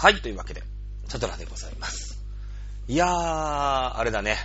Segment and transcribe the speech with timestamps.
[0.00, 0.62] はい、というわけで、
[1.08, 2.22] チャドラでございます。
[2.86, 4.36] いやー、あれだね。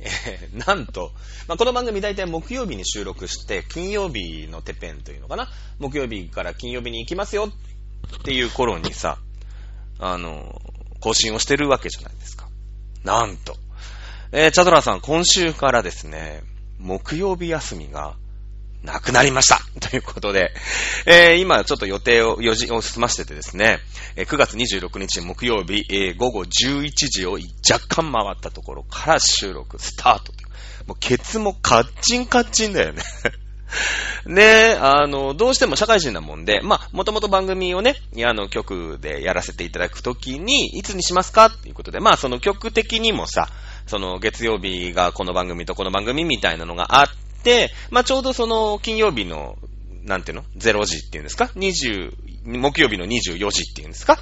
[0.00, 1.12] えー、なんと、
[1.46, 7.50] まあ、この番組大体木曜日に収録して、金曜日のてっぺんというのかな木曜日から金曜日に行きますよ
[8.18, 9.18] っていう頃にさ、
[9.98, 10.62] あの、
[11.00, 12.48] 更新をしてるわけじゃないですか。
[13.02, 13.58] なんと。
[14.32, 16.42] えー、チャドラさん、今週からですね、
[16.78, 18.16] 木曜日休みが
[18.84, 20.52] なくなりました ということで、
[21.06, 23.80] えー、今ちょっと予定を、予時を済ましててですね、
[24.14, 27.38] えー9月26日木曜日、えー午後11時を
[27.70, 30.32] 若干回ったところから収録スタート。
[30.86, 33.02] もうケツもカッチンカッチンだよね。
[34.26, 43.48] ねあの、どうしても社会人なもんで、まあ、もともと番組をね、あの、曲でやらせていただくときに、いつにしますかっていうことで、まあ、その曲的にもさ、
[43.86, 47.23] その月曜日がこの番組とこの番組みたいなのがあって、
[47.90, 49.56] まあ、ちょうどその金曜日の、
[50.04, 52.12] なんていうの ?0 時っていうんですか ?20、
[52.44, 54.18] 木曜日の24時っていうんですか？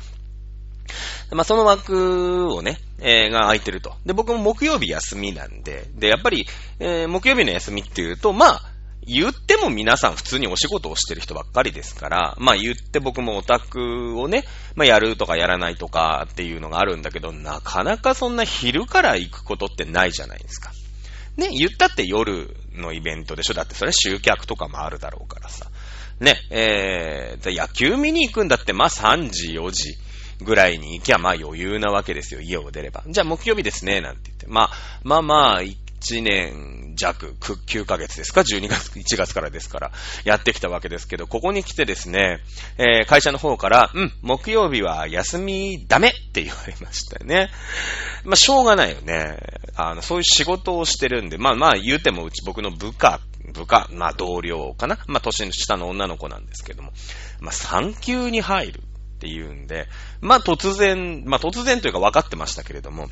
[1.32, 3.94] まあ、その枠をね、えーが空いてると。
[4.04, 6.46] で、僕も木曜日休みなんで、で、やっぱり、
[6.78, 8.62] えー木曜日の休みっていうと、まあ、
[9.04, 14.44] 言っても皆さん普通にお仕事をしてる人ばっかりですから、まあ言って僕もオタクをね、
[14.76, 20.70] まあやるとかやらないとかっていうのがあるんだけど、なかなかそんな昼から行くことってないじゃないですか。
[21.36, 25.66] ね、言ったって夜のイベントでしょだってそれ集客とかもあるだろうからさ。
[26.20, 29.96] ね、えー、で野球見に行くんだって、まあ3時、4時
[30.42, 33.02] ぐらいに行きゃまあ余裕なわけですよ、家を出れば。
[33.08, 34.46] じゃあ木曜日ですね、なんて言って。
[34.46, 34.70] まあ、
[35.02, 35.62] まあまあ、
[36.02, 39.92] 1年弱、9ヶ月ですか ?12 月、 1月からですから、
[40.24, 42.40] やってきたわけですけど、ここに来てですね、
[42.78, 47.50] えー会社の方から、うん、木曜日は休みダメって言われましたよね。
[48.24, 49.38] まあ、しょうがないよね。
[49.76, 53.20] あの、そういう仕事をしてるんで、まあまあ言うてもうち僕の部下、
[53.52, 54.98] 部下、まあ同僚かな？
[55.06, 56.92] まあ年下の女の子なんですけども、
[57.40, 59.88] まあ産休に入るっていうんで、
[60.20, 63.08] まあ突然、まあ突然というか分かってましたけれども、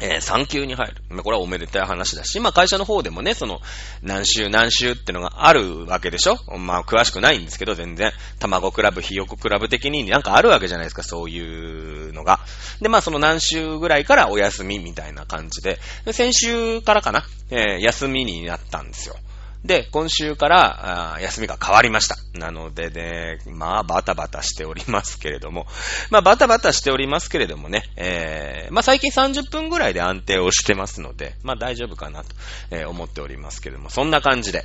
[0.00, 1.22] えー産休に入る。
[1.22, 3.60] これはおめでたい話だし、まあ会社の方でもね、その、
[4.02, 6.36] 何週何週ってのがあるわけでしょ？
[6.58, 8.12] まあ詳しくないんですけど、全然。
[8.38, 12.40] 卵クラブ、ひよこクラブ的になんかあるわけじゃないですか、そういうのが。
[12.80, 19.16] で、まあその何週ぐらいからお休みみたいな感じで、で先週からかな、えー休みになったんですよ。
[19.64, 22.16] で、今週からあ休みが変わりました。
[22.38, 25.66] なのでね、まあバタバタしておりますけれども、
[26.10, 32.28] まあバタバタしておりますけれどもね、えー、まあ最近30分ぐらいで安定をしてますので、まあ大丈夫かなと、
[32.70, 34.64] えー思っておりますけれども、そんな感じで、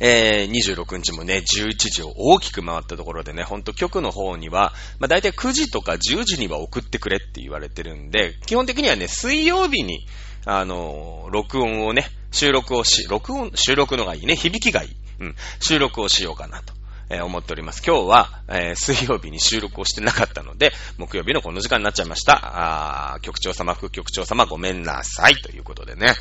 [0.00, 10.06] えー、26日もね、11時を大きく回ったところでね、ほんと局の方には、まあ大体9時とか10時には送ってくれって言われてるんで、基本的にはね、水曜日に、
[10.44, 14.90] あの録音をね、収録をし、録音、収録のがいいね、響きがいい。
[15.20, 16.74] うん、収録をしようかなと。
[17.10, 17.82] え思っております。
[17.86, 23.12] 今日は、えー水曜日に収録をしてなかったので、木曜日のこの時間になっちゃいました。
[23.12, 25.34] あー局長様、副局長様、ごめんなさい。
[25.34, 26.14] ということでね。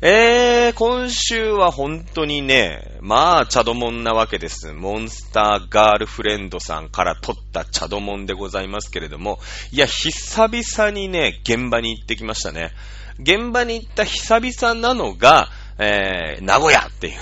[0.00, 4.72] えー、今週は本当にね、まあ、チャドモンなわけです。
[4.72, 9.40] モンスターガールフレンドさんから取ったチャドモンでございますけれども、
[9.72, 12.70] いや、久々にね、現場に行ってきましたね。
[13.18, 15.48] 現場に行った久々なのが、
[15.80, 17.20] えー、名古屋っていうね。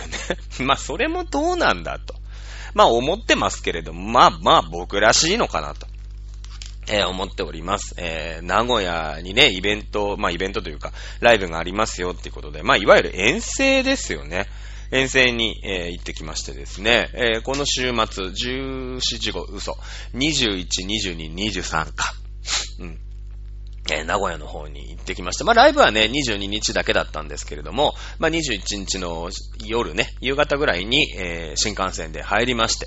[0.66, 2.14] まあ、それもどうなんだと。
[2.74, 5.86] まあ、思ってますけれども、まあまあ、僕らしいのかなと。
[6.88, 7.94] えー思っております。
[7.98, 14.46] えー名古屋にね、イベント、まあイベントというか、ライブがありますよっていうことで、まあいわゆる遠征ですよね。
[14.92, 19.76] 遠征に、えー行ってきましてですね、えーこの週末、14、15、嘘、
[20.14, 22.14] 21、22、23か。
[22.80, 22.98] うん。
[23.90, 25.44] えー名古屋の方に行ってきました。
[25.44, 29.30] まあ、ライブはね、22日だけだったんですけれども、まあ、21日の
[29.64, 32.86] 夜ね、夕方ぐらいに、えー新幹線で入りまして。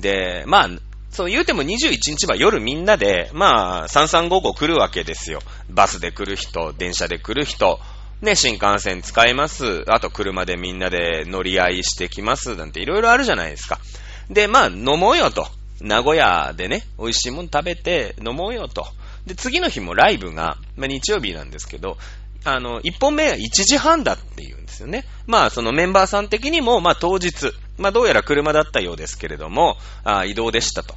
[0.00, 0.70] で、まあ、
[1.16, 5.40] そう言うても21日は夜みんなで、まあ、3355来るわけですよ。
[5.70, 7.80] バスで来る人、電車で来る人、
[8.20, 9.84] ね、新幹線使います。
[9.88, 12.54] あと車でみんなで乗り合いしてきます。
[12.54, 13.80] なんていろいろあるじゃないですか。
[14.28, 15.46] で、まあ、飲もうよと。
[15.80, 18.86] 名古屋でね、美味しいもの食べて飲もうよと。
[19.24, 21.96] で、次の日もライブが、まあ、日曜日なんですけど、
[22.44, 25.04] あの、1本目は1時半だっていうんですよね。
[25.26, 30.94] まあ、そのメンバーさん的にも、まあ、当日、まあ、どうやら車だったようですけれども、あ移動でしたと。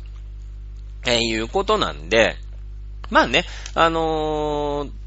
[1.06, 2.36] えーいうことなんで、
[3.10, 5.00] まあね、あのー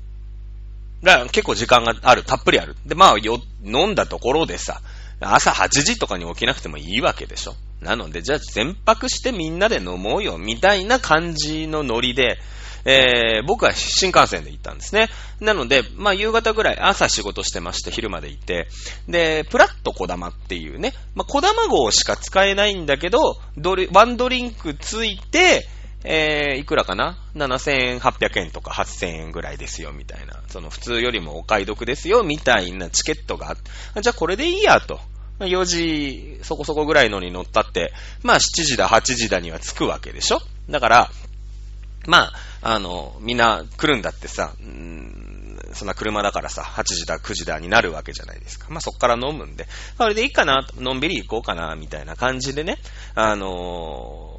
[1.03, 2.77] が結構時間がある、たっぷりある。
[2.87, 4.81] で、まあ、よ、飲んだところでさ、
[5.21, 7.55] 朝8時とかに起きなくてもいいわけでしょ。
[7.81, 12.39] なので、じゃあ全泊してみんなで飲もうよ、みたいな感じのノリで、
[12.85, 15.09] えー、僕は新幹線で行ったんですね。
[15.41, 18.69] なので、まあ夕方ぐらい朝仕事してまして昼まで行って、
[19.09, 25.69] で、プラット小玉っていうね、まあ小玉号しか使えないんだけど、ドリ、ワンドリンクついて、
[26.05, 30.41] えー、いくらかな ?7800 円とか8000円ぐらいですよ、みたいな。
[30.49, 33.71] その普通よりもお買い得ですよ、みたいなチケットがあって、
[34.01, 35.01] じゃあこれでいいや、と。
[35.39, 40.41] 4時そこそこぐらいのに乗ったって、まあ7時だ、8時だには着くわけでしょ？
[40.71, 41.11] だから、
[42.07, 42.33] ま
[42.63, 48.67] あ、あの、みんな来るんだってさ、んそんな車だからさ、8時だ、9時だになるわけじゃないですか。
[48.71, 49.67] まあ、そっから飲むんで、
[49.97, 52.79] それでいいかな、のんびり行こうかな、みたいな感じでね、
[53.15, 54.32] あのー、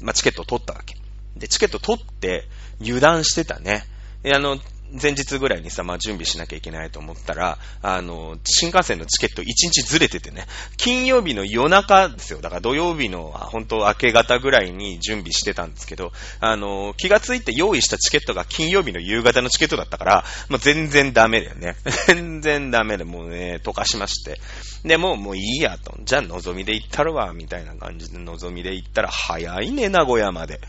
[0.00, 0.96] まあ、チケットを取ったわけ。
[1.36, 2.44] で、チケット取って、
[2.80, 3.84] 油断してたね。
[4.24, 4.58] あの、
[4.92, 10.46] 前日ぐらいにさ、まあ、準備しなきゃいけないと思ったら、あの、新幹線のチケット1日ずれててね、
[10.76, 12.40] 金曜日の夜中ですよ。
[12.40, 21.76] だから土曜日の本当明け方ぐらいに準備してたんですけど、あの、気がついて用意したチケットが金曜日の夕方のチケットだったから、もう全然ダメだよね。
[22.06, 24.40] 全然ダメで、もうね、溶かしまして。
[24.84, 25.96] で、もう、もういいやと。
[26.04, 30.60] じゃあ、のぞみで行ったるわ、みたいな感じで、のぞみで行ったら、早いね、名古屋まで。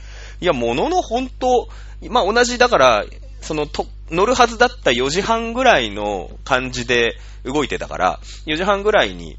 [0.42, 1.69] いや、ものの本当、
[2.10, 3.06] まあ、同じ、だから、
[3.42, 9.38] その、と、乗るはずだった4時半ぐらいの感じで動いてたから、4時半ぐらいに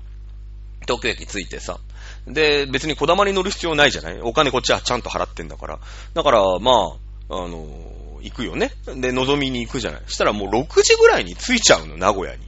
[0.83, 1.79] 東京駅着いてさ、
[2.27, 4.21] で、別にこだまに乗る必要ないじゃない？
[4.21, 5.79] お金こっちはちゃんと払ってんだから。
[6.15, 6.97] だから、ま
[7.31, 7.67] あ、あの、
[8.21, 8.73] 行くよね。
[8.97, 10.03] で、望みに行くじゃない？
[10.07, 12.43] そしたらもう6時ぐらいに着いちゃうの、名古屋に。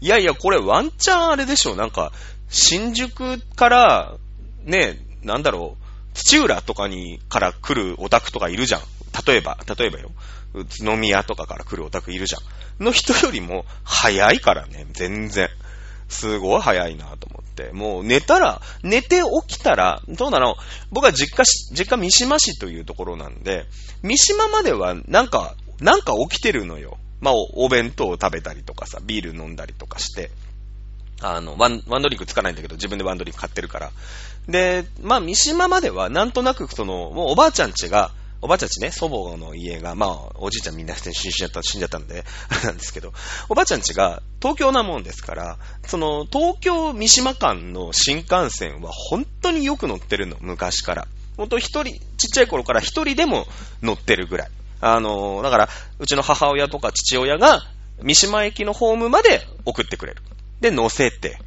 [0.00, 1.74] いやいや、これワンチャンあれでしょ。
[1.76, 2.12] なんか、
[2.48, 4.14] 新宿から、
[4.64, 5.84] ね、なんだろう、
[6.14, 8.80] 土浦とかに、から来るオタクとかいるじゃん。
[9.26, 10.10] 例えば、例えばよ。
[10.54, 12.38] 宇都宮とかから来るオタクいるじゃ
[12.80, 12.84] ん。
[12.84, 15.48] の人よりも早いからね、全然。
[16.08, 17.70] すごい早いなと思って。
[17.72, 20.56] もう寝たら、寝て起きたら、どうなの？
[20.90, 23.66] 僕は実家実家三島市というところなんで、
[24.02, 26.96] 三島まではなんか、なんか起きてるのよ。
[27.20, 30.30] まあお、お弁当を食べたりとかさ、ビール飲んだりとかして。
[31.20, 33.90] あの、ワン、ワンドリンクつかないんだけど、自分でワンドリンク買ってるから。
[34.48, 38.12] で、まあ、三島までは、なんとなく、その、もうおばあちゃんちが、
[38.46, 43.12] おばあちゃんちね、祖母の家が、まあ、おじいちゃんみんな死んじゃった、死んじゃったんで、あ れなんですけど、
[43.48, 51.08] おばあちゃんちが東京なもんですから、その、東京三島間の新幹線は本当によく乗ってるの、昔から。
[51.36, 53.48] 本当一人、ちっちゃい頃から一人でも
[53.82, 54.50] 乗ってるぐらい。
[54.80, 57.66] あの、だから、うちの母親とか父親が
[58.00, 60.22] 三島駅のホームまで送ってくれる。
[60.60, 61.40] で、乗せて。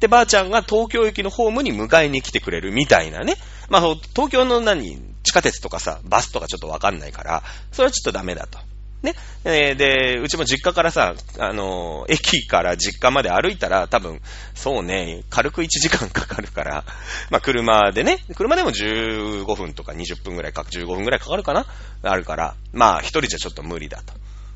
[0.00, 3.36] で、ばあちゃんが東京駅のホームに迎えに来てくれるみたいなね。
[3.68, 3.82] まあ、
[4.14, 7.42] 東京の何、地下鉄とかさ、バスとかちょっとわかんないから、
[7.72, 8.58] それはちょっとダメだと。
[9.02, 9.14] ね。
[9.44, 14.20] えー、で、うちも実家からさ、あのー、駅から実家まで歩いたら多分、
[14.54, 16.84] そうね、軽く1時間かかるから、
[17.30, 21.66] まあ車でね、車でも15分とか20分ぐらいか、15分ぐらいかかるかな
[22.02, 24.14] あるから、まあ一人じゃちょっと無理だと。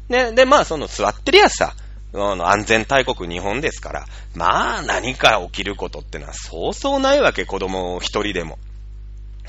[0.09, 1.75] ね、で、まあその座ってるやつさ、
[2.13, 8.59] あの、安全大国日本ですから、まあ何か起きることってのはそうそうないわけ、子供一人でも。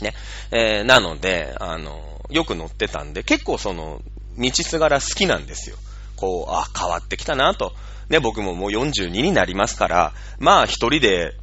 [0.03, 0.13] ね。
[0.51, 4.01] えー、なので、あの、よく乗ってたんで、結構その、
[4.37, 5.77] 道すがら好きなんですよ。
[6.15, 7.73] こう、あ、変わってきたなと。
[8.09, 11.33] ね、僕ももう42になりますから、まあ一人で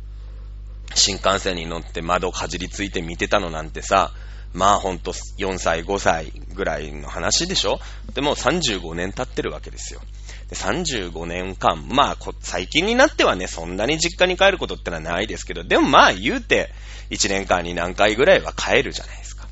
[0.95, 4.13] 新幹線に乗って窓かじりついて見てたのなんてさ、
[4.53, 7.81] まあほんと4歳、5歳ぐらいの話でしょ？
[8.15, 10.01] でも35年経ってるわけですよ。
[10.49, 16.71] で35年間、まあ最近になってはね、そんなに実家に帰ることってのはないですけど、でもまあ言うて、
[17.11, 19.47] 1年間に何回ぐらいは帰るじゃないですか。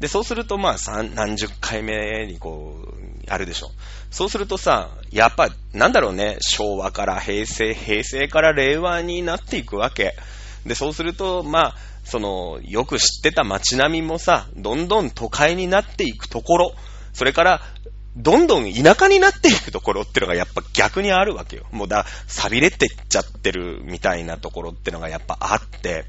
[0.00, 3.70] で、そうするとまあ何十回目にこう、あるでしょ。
[4.10, 10.16] そうするとさ、やっぱ、なんだろうね、昭和から平成、平成から令和になっていくわけ。
[10.64, 11.74] で、そうすると、まあ、
[12.04, 16.74] その、よく知ってた街並みもさ、どんどん都会になっていくところ、
[17.12, 17.62] それから、
[18.16, 21.64] どんどん田舎になっていくところってのがやっぱ逆にあるわけよ。
[21.70, 26.06] もうだ、錆びれてっちゃってるみたいなところってのがやっぱあって、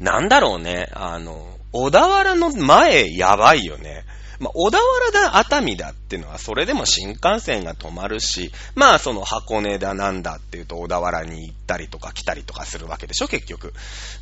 [0.00, 4.04] なんだろうね、あの、小田原の前やばいよね。
[4.40, 4.78] まあ、小田
[5.12, 13.74] 原だ、熱海だっていうのは、それでも新幹線が止まるし、まあ、その箱根だなんだっていうと、小田原に行ったりとか来たりとかするわけでしょ、結局。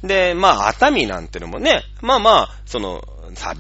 [0.03, 3.03] で、まあ、熱海なんてのもね、まあまあ、その、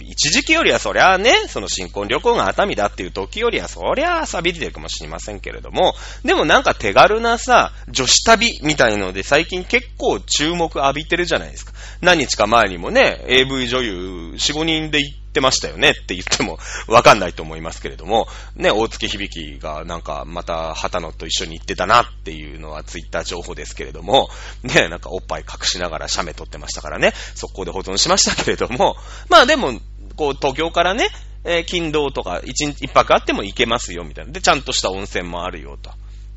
[0.00, 11.72] 一時期よりはそりゃあね、その新婚旅行が熱海だっていう時よりはそりゃあ錆びてるかもしれませんけれども、でもなんか手軽なさ、女子旅みたいので最近結構注目浴びてるじゃないですか。
[12.00, 24.30] 何日か前にもね、AV 女優4、5人で行ってましたよねって言っても わかんないと思いますけれども、ね、大月響がなんかまた旗野と一緒に行ってたなっていうのはツイッター情報ですけれども、
[24.62, 28.96] ね、なんかおっぱい隠しながら写メ撮ってましたからね、速攻で保存しましたけれども、
[29.28, 29.80] まあでも、
[30.16, 31.08] こう東京からね、
[31.44, 34.32] えー、金土とか一日一泊あっても行けますよみたいな。
[34.32, 35.90] で、ちゃんとした温泉もあるよと。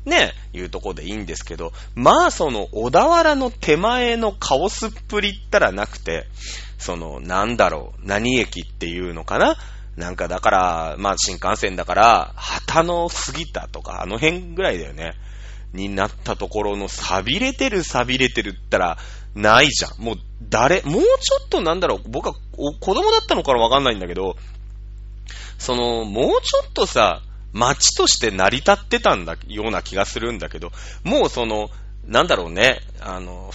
[0.04, 6.26] ね、いうとこでいいんですけど、まあその小田原の手前のカオスっぷりったらなくて、
[6.82, 9.56] その、なんだろう、何駅っていうのかな？
[9.96, 15.14] なんかだから、まあ新幹線だから、旗の過ぎたとか、あの辺ぐらいだよね。
[15.72, 18.98] になったところの錆びれてる錆びれてるったら、
[19.34, 20.02] ないじゃん。
[20.02, 20.16] もう
[20.48, 22.34] 誰、もうちょっとなんだろう、僕は
[22.80, 24.36] 子供だったのからわかんないんだけど、
[25.58, 27.22] その、もうちょっとさ、
[27.52, 30.72] 街として成り立ってたんだ、ような気がするんだけど、
[31.04, 31.70] もうその、
[32.06, 33.52] なんだろうね、あの、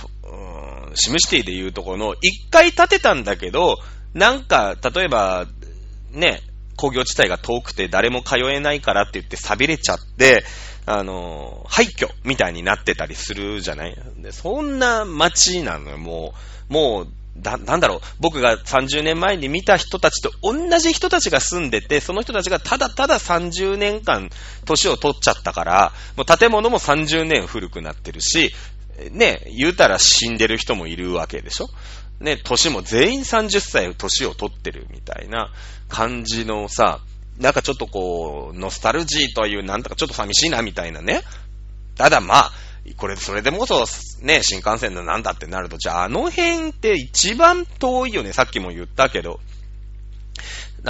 [0.95, 3.77] シムシティで言うところの、一回建てたんだけど、
[4.13, 5.45] なんか、例えば、
[6.11, 6.41] ね、
[6.75, 10.43] 工業地帯が遠くて誰も通えないからって言って錆びれちゃって、
[10.85, 13.95] あの、廃墟みたいになってたりするじゃない？
[14.19, 16.33] でそんな街なのよ、も
[16.69, 24.29] う、もう、だ、なんだろう、僕が30年前に見た人たちと同じ人たちが住んでて、その人たちがただただ30年間
[24.65, 28.53] 年を取っちゃったから、もう建物も30年古くなってるし、
[29.11, 31.67] ね、言うたら死んでる人もいるわけでしょ？
[32.19, 35.51] ね、年も全員30歳年を取ってるみたいな
[35.87, 36.99] 感じのさ、
[37.37, 41.21] なんかちょっとこう、ノスタルジーという、なんとかちょっと寂しいなみたいなね。
[41.95, 42.51] ただまあ、
[42.95, 43.85] これ、それでもこそ、
[44.21, 48.33] ね、新幹線だなんだってなると、じゃああの辺って一番遠いよね。
[48.33, 49.39] さっきも言ったけど。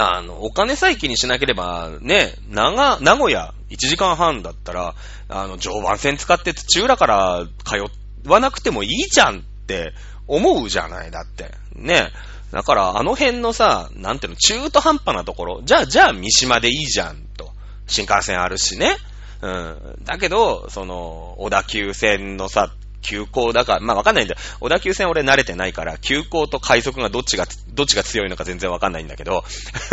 [0.00, 4.94] あの、お金さえ気にしなければ、ね、長、名古屋1時間半だったら、
[5.28, 9.92] あの、常磐線使って土浦から通わなくてもいいじゃんって
[10.26, 11.50] 思うじゃない、だって。
[11.74, 12.10] ね。
[12.52, 17.50] だから、あの辺のさ、なんていうの、中途半端なところ、じゃあ、じゃあ、三島でいいじゃん、と。
[17.86, 18.96] 新幹線あるしね。
[19.42, 19.98] うん。
[20.04, 22.70] だけど、その、小田急線のさ、
[23.02, 24.40] 急行だから、まあわかんないんだよ。
[24.60, 29.44] 小田急線俺慣れてないから、急行と快速がどっちが、どっちが強いのか全然わかんないんだけど、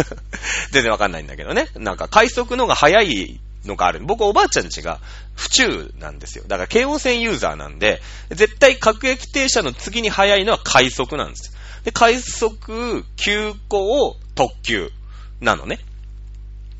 [0.71, 1.69] 全然わかんないんだけどね。
[1.75, 3.99] なんか快速のが早いのがある。
[4.01, 4.99] 僕おばあちゃんちが
[5.35, 6.45] 府中なんですよ。
[6.47, 11.53] だから京王線ユーザーなんで、絶対各駅停車の次に早いのは快速なんですよ。
[11.83, 14.91] で、快速、急行、特急
[15.39, 15.79] なのね。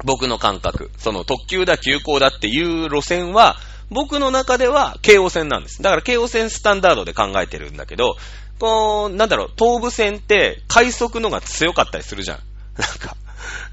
[0.03, 0.91] 僕の感覚。
[0.97, 3.57] その特急だ、急行だっていう路線は、
[3.89, 5.81] 僕の中では京王線なんです。
[5.81, 8.17] だから京王線スタンダードで考えてるんだけど、
[8.59, 12.39] こう、なんだろう、東武線って快速のが強かったりするじゃん。
[12.77, 13.15] なんか、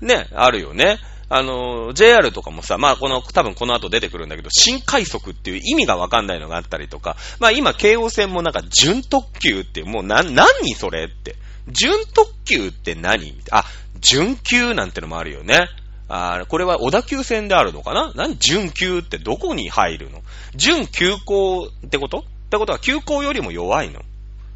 [0.00, 0.98] ね、あるよね。
[1.28, 11.36] あの、JR とかもさ、まあこの、多分この後出てくるんだけど、新快速っていう意味がわかんないのがあったりとか、まあ今、京王線もなんか準特急ってもうな、何それって。
[11.68, 13.40] 準特急って何？
[13.50, 13.64] あ、
[14.00, 15.68] 準急なんてのもあるよね。
[16.14, 18.12] あこれは小田急線であるのかな？
[18.14, 18.36] 何？
[18.36, 20.20] 準急ってどこに入るの？
[20.54, 22.18] 準急行ってこと？
[22.18, 24.02] ってことは急行よりも弱いの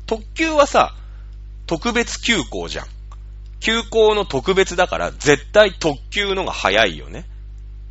[0.05, 0.95] 特急はさ、
[1.67, 2.87] 特別急行じゃん。
[3.59, 7.25] 急行の特別だから、絶対特急のが早いよね。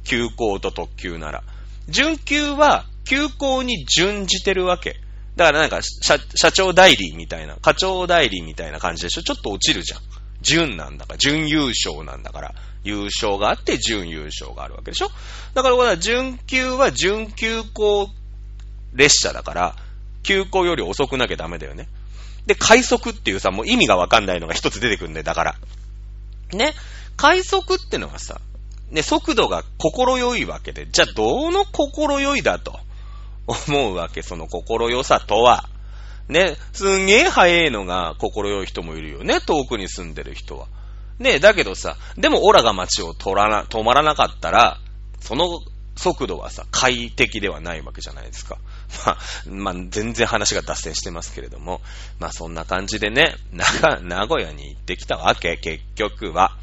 [0.03, 1.43] 急行と特急なら。
[1.89, 4.95] 準急は、急行に準じてるわけ。
[5.35, 9.23] だからなんか、社、社長代理みたいな、課長代理みたいな感じでしょ？
[9.23, 10.01] ちょっと落ちるじゃん。
[10.45, 15.09] 準なんだから、準優勝なんだから、優勝があって準優勝があるわけでしょ？
[15.55, 18.07] だからこれは準急は準急行
[18.93, 19.75] 列車だから、
[20.21, 21.87] 急行より遅くなきゃダメだよね。
[22.45, 25.55] で、快速っていうさ、もう意味がわかんないのが一つ出てくるんだよ、だから。
[26.53, 26.73] ね？
[27.17, 28.39] 快速ってのはさ、
[28.91, 32.79] ね、速度が心よいわけで、じゃあどの心よいだと
[33.47, 35.67] 思うわけ、その心よさとは。
[36.27, 40.67] ね、すんげえ速いのが心よい人もいるよね、遠くに住んでる人は。
[41.19, 44.79] ね、だけどさ、でもオラが街を取らな、止まらなかったら、
[45.19, 45.59] その
[45.95, 48.57] 速度はさ、快適ではないわけじゃないですか。
[49.05, 49.17] まあ、
[49.49, 51.81] まあ、全然話が脱線してますけれども、
[52.19, 56.57] まあそんな感じでね、名古屋に行ってきたわけ、結局は。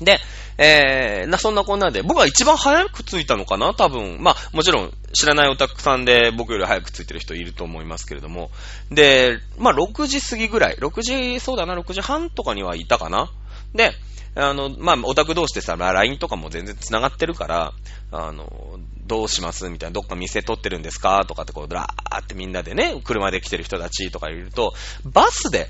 [0.00, 0.18] で、
[0.58, 3.74] えー、な、そんなこんなで、僕は一番早く着いたのかな？
[3.74, 4.18] 多分。
[4.20, 8.50] まあ、もちろん、知らないオタクさんで僕より早く着いてる人いると思いますけれども。
[8.90, 10.76] で、まあ、6時過ぎぐらい。
[10.76, 13.30] 6時、そうだな、6時半とかにはいたかな？
[13.74, 13.92] で、
[14.34, 17.72] あの、まあ、オタク同士でさ、LINE とかも全然繋がってるから、
[18.10, 19.68] あの、どうします？
[19.68, 21.24] みたいな、どっか店取ってるんですか？
[21.26, 24.72] とかってこう、ラーってみんなでね、車で来てる人たちとかいると、
[25.04, 25.68] バスで、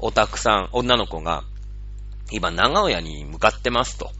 [0.00, 1.42] オタクさん、女の子が、
[2.30, 4.10] 今、長尾屋に向かってますと。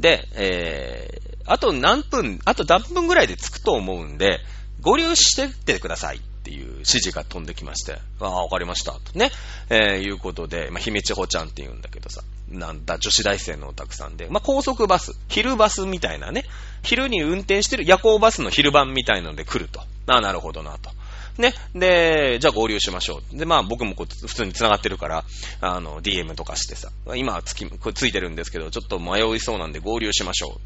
[0.00, 4.40] で、えー、あと何分、あと何分ぐらいで着くと思うんで、
[4.80, 8.92] 合流してってくださいっていう指示が飛んできまして、ああ、わかりました。
[8.92, 9.30] とね、
[9.70, 16.44] えー、いうことで、まあ、姫千穂ちゃんって言うんだけどさ、なんだ、女子大生のおたくさんで、まあ、高速バス、昼バスみたいなね、
[16.82, 19.80] 昼に運転してる夜行バスの昼版みたいなので来ると。
[19.80, 20.90] ああ、なるほどなと。
[21.38, 21.54] ね。
[21.74, 23.36] で、じゃあ合流しましょう。
[23.36, 25.24] で、まあ僕もこう普通に繋がってるから、
[25.60, 30.60] あの、DM とかしてさ、今はつき、これついてるんですけど、ちょっと迷いそうなんで合流しましょう。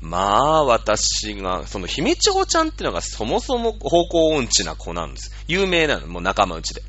[0.00, 5.32] まあ、私が、その、姫千穂ちゃんっていうのがそもそも方向音痴な子なんです。
[5.48, 6.82] 有名なの、もう仲間内で。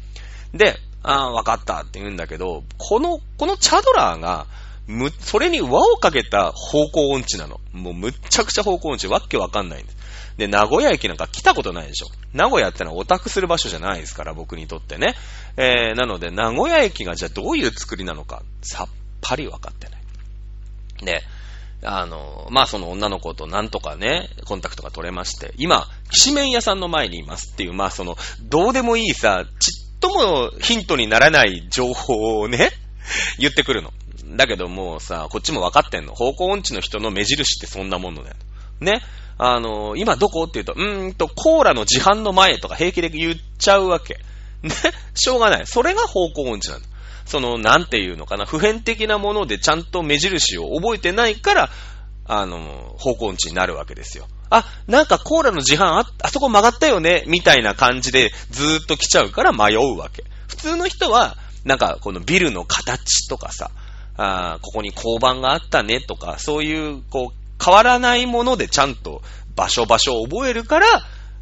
[0.53, 4.45] で、ああ、わかったって言うんだけど、この、このチャドラーが、
[4.85, 7.59] む、それに輪をかけた方向音痴なの。
[7.73, 9.07] もうむっちゃくちゃ方向音痴。
[9.07, 9.97] わっけわかんないんです。
[10.39, 12.07] で、名古屋駅なんか来たことないでしょ。
[12.33, 15.15] 名古屋ってのはオタクする場所じゃないですから、僕にとってね。
[15.57, 18.87] えー、なので、名古屋駅がじゃあどういう作りなのか、さっ
[19.21, 20.01] ぱりわかってない。
[21.05, 21.23] で、
[21.83, 32.71] あの、まあ、その女の子となんとかね、コンタクトが取れまして、今、きしめん屋さんの前にいますっていう、まあ、その、どうでもいいさ、ちっともヒントにならない情報をね、
[33.39, 33.91] 言ってくるの。
[34.35, 36.13] だけどもうさ、こっちも分かってんの。
[36.13, 38.35] 方向音痴の人の目印ってそんなものだよ。
[38.79, 39.01] ね。
[39.41, 40.43] あの、今どこ？
[40.43, 44.15] って言うと、うーんと、コーラの自販の前とか平気で言っちゃうわけ。
[44.61, 44.69] ね？
[45.15, 45.65] しょうがない。
[45.65, 46.87] それが方向音痴なんだ。
[47.25, 51.69] その、なんていうのかな、普遍的なものでちゃんと目印を覚えてないから、
[52.25, 54.27] あの、方向音痴になるわけですよ。
[54.49, 60.25] あ、なんかコーラの自販あ、あそこ曲がったよね、みたいな感じでずーっと来ちゃうから迷うわけ。
[60.47, 63.71] 普通の人は、なんかこのビルの形とかさ、
[64.17, 69.21] あここに交番があったねとか、そういう、こう、変わらないものでちゃんと
[69.55, 70.87] 場所場所を覚えるから、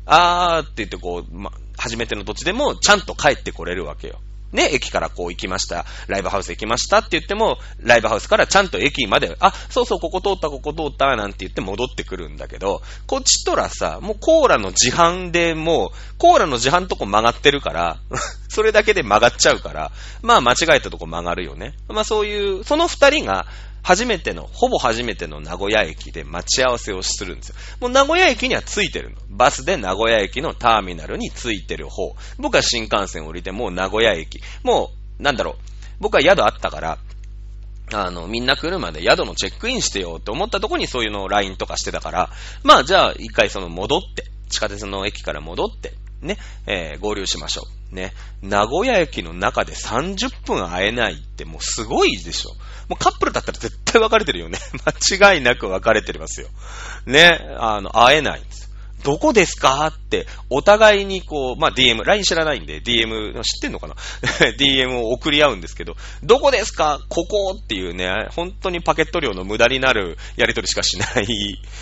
[0.05, 4.19] あーって言ってこう、ま、初めての土地でもちゃんと帰ってこれるわけよ。
[4.51, 17.97] ね、駅からこう行きました、ライブハウス行きましたって言っても、ライブハウスからちゃんと駅まで、あ、そうそう、ここ通った、ここ通った、なんて言って戻ってくるんだけど、こっちとらさ、もうコーラの自販でもう、コーラの自販とこ曲がってるから、
[18.47, 21.73] それだけで曲がっちゃうから、まあ間違えたとこ曲がるよね。
[21.89, 23.45] まあそういう、その二人が、
[23.87, 27.55] 初めての、ほぼ初めての名古屋駅で待ち合わせをするんですよ。
[27.79, 29.15] もう名古屋駅には着いてるの。
[29.29, 32.17] バスで名古屋駅のターミナルに着いてる方。
[32.37, 34.41] 僕は新幹線降りてもう名古屋駅。
[34.61, 35.55] もう、なんだろう。
[36.01, 36.97] 僕は宿あったから、
[37.93, 42.29] あの、みんな来るまで宿のチェックインしてよって思ったとこにそういうのを LINE とかしてたから、
[42.63, 47.95] まあじゃあ一回その戻って、地下鉄の駅から戻って、ね、えー、合流しましょう。
[47.95, 52.51] ね、名古屋駅の中で30分会えないってもうすごいでしょ。
[52.89, 54.57] もうカップルだったら絶対別れてるよね。
[55.19, 56.47] 間違いなく別れてますよ。
[57.05, 58.67] ね、あの、会えないんです。
[59.03, 63.95] どこですかって、お互いにこう、まあ、DM、LINE 知らないんで、DM、知ってんのかな
[64.59, 66.99] ?DM を送り合うんですけど、どこですか？
[67.07, 71.27] ここっていうね、本当にパケット量の無駄になるやりとりしかしない。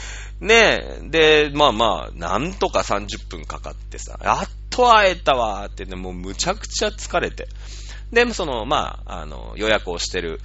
[0.41, 7.47] ねで、まあまあ、なんとか30分かかってさ、やっと会えたわーってね、もうむちゃくちゃ疲れて。
[8.15, 10.39] で、その、まあ、あの、予約をしてる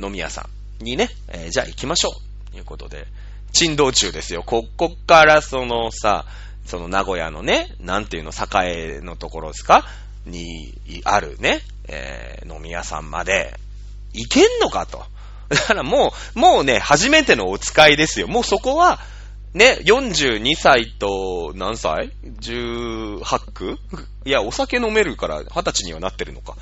[0.00, 0.46] 飲み屋さ
[0.80, 2.50] んにね、えー、じゃあ行きましょう。
[2.52, 3.06] ということで、
[3.52, 4.42] 珍道中ですよ。
[4.44, 6.26] こ、こからそのさ、
[6.66, 9.84] その名古屋のね、なんていうの、栄のところですか？
[10.26, 13.54] にあるね、えー、飲み屋さんまで
[14.12, 15.02] 行けんのかと。
[15.48, 18.28] だからもう、もうね、初めてのお使いですよ。
[18.28, 19.00] もうそこは、
[19.54, 23.78] ね、42歳と何歳 ?18 区？
[24.28, 26.54] いや、お酒飲めるから20歳にはなってるのか。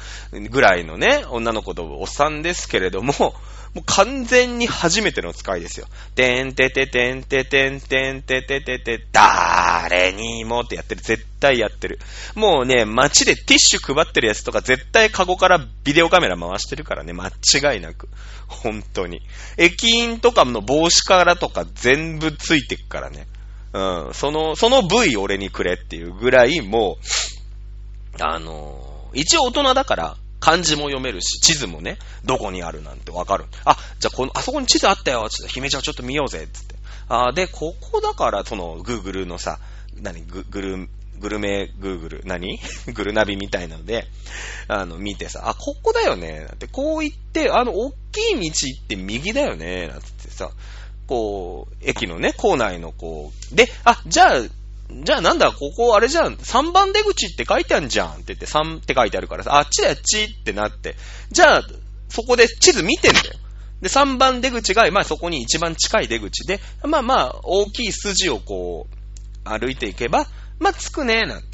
[0.50, 3.34] ぐらいのね、女の子とおっさんですけれども、も
[3.80, 5.88] う完全に初めての使いですよ。
[6.14, 11.00] てんてててんててんてんてててて、だーれにもってやってる。
[11.00, 11.98] 絶対やってる。
[12.36, 18.08] もうね、街でティッシュ配ってるやつとか絶対カゴからビデオカメラ回してるからね、間違いなく。
[18.46, 19.22] 本当に。
[19.56, 23.26] 駅員とかの帽子からとか全部ついてくからね。
[23.72, 24.14] うん。
[24.14, 27.35] その、その部位俺にくれっていうぐらい、もう、
[28.20, 33.44] あの、一応大人だから、漢字も読めるし、地図もね、どこにあるなんてわかる。
[33.64, 36.76] あ、じゃあこの、あそこに地図あったよつって、姫ちゃんちょっと見ようぜつって。
[37.08, 39.58] あで、ここだから、その、グーグルのさ、
[40.00, 42.58] 何、ググル、グルメグーグル、何？
[42.92, 44.06] グルナビみたいなので、
[44.68, 50.50] あの、見てさ、あ、ここだよね、なんて、こう行って、あの、大きい道行って右だよね、なんてさ、
[51.06, 54.42] こう、駅のね、構内のこう、で、あ、じゃあ、
[54.90, 60.96] じゃあなんだ、ここあれじゃん、3番出口って書いてあるじゃんって言って、3って書いてあるからさ、あっちだ、あっちってなって、
[61.30, 61.62] じゃあ、
[62.08, 63.24] そこで地図見てんだよ。
[63.80, 70.26] で、3番出口が、まあそこに一番近い出口で、まあまあ、大きい筋をこう、歩いていけば、
[70.58, 71.46] まあ、着くね、なんて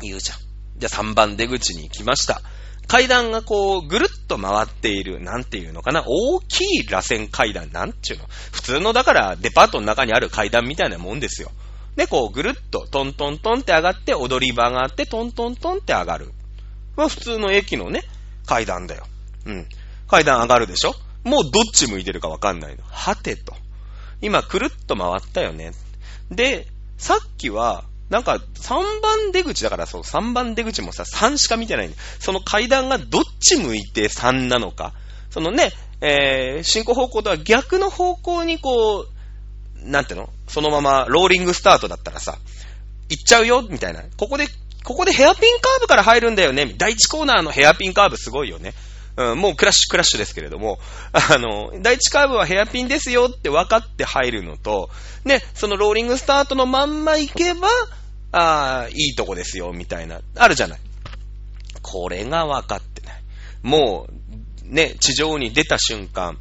[0.00, 0.38] 言うじゃん。
[0.78, 2.42] じゃあ3番出口に行きました。
[2.88, 8.26] 階段がこう、ぐるっと回っている、なんていうのかな、大きい螺旋階段、なんちゅうの。
[8.52, 11.52] 普通の、だから、デパートの中にある階段みたいなもんですよ。
[11.96, 16.32] で、こう、ぐるっと、トントントンって上がって、踊り場があって、トントントンって上がる。
[16.96, 18.02] まあ、普通の駅のね、
[18.46, 19.06] 階段だよ。
[19.46, 19.66] うん。
[20.08, 20.94] 階段上がるでしょ？
[21.24, 22.82] もうどっち向いてるかわかんないの。
[22.88, 23.54] はてと。
[24.20, 25.72] 今、くるっと回ったよね。
[26.30, 26.66] で、
[26.98, 31.90] さっきは、なんか、3番出口だから、そう、3番出口もさ、3しか見てない。
[32.18, 34.92] その階段がどっち向いて3なのか。
[35.30, 39.08] そのね、えー、進行方向とは逆の方向にこう、
[39.84, 40.30] なんていうの？
[40.48, 42.38] そのままローリングスタートだったらさ、
[43.08, 43.62] 行っちゃうよ？
[43.62, 44.02] みたいな。
[44.16, 44.46] ここで、
[44.84, 46.74] ここでヘアピンカーブから入るんだよね？
[46.76, 48.74] 第1コーナーのヘアピンカーブすごいよね。
[49.14, 50.78] うん、もうクラッシュクラッシュですけれども、
[51.12, 54.88] あの、第1カーブはヘアピンですよって分かって入るのと、
[55.26, 57.68] ね、そのローリングスタートのまんま行けば、
[58.32, 60.80] ああ、いいとこですよ、みたいな、あるじゃない。
[61.82, 63.22] これが分かってない。
[63.62, 66.38] もう、ね、地上に出た瞬間、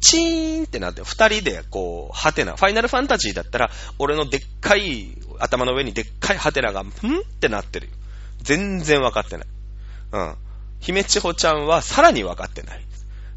[0.00, 6.90] チーンってなって、二人でこう、ハテナ、ファイナルファンタジーだったら、俺のでっかい、頭の上にでっかいハテナが、んっ
[7.40, 7.92] てなってるよ。
[8.42, 9.46] 全然分かってない。
[10.12, 10.36] うん。
[10.80, 12.80] 姫千穂ちゃんはさらに分かってない。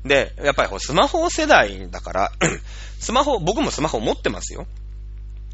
[0.05, 2.31] で、やっぱりスマホ世代だから、
[2.99, 4.67] スマホ、僕もスマホ持ってますよ。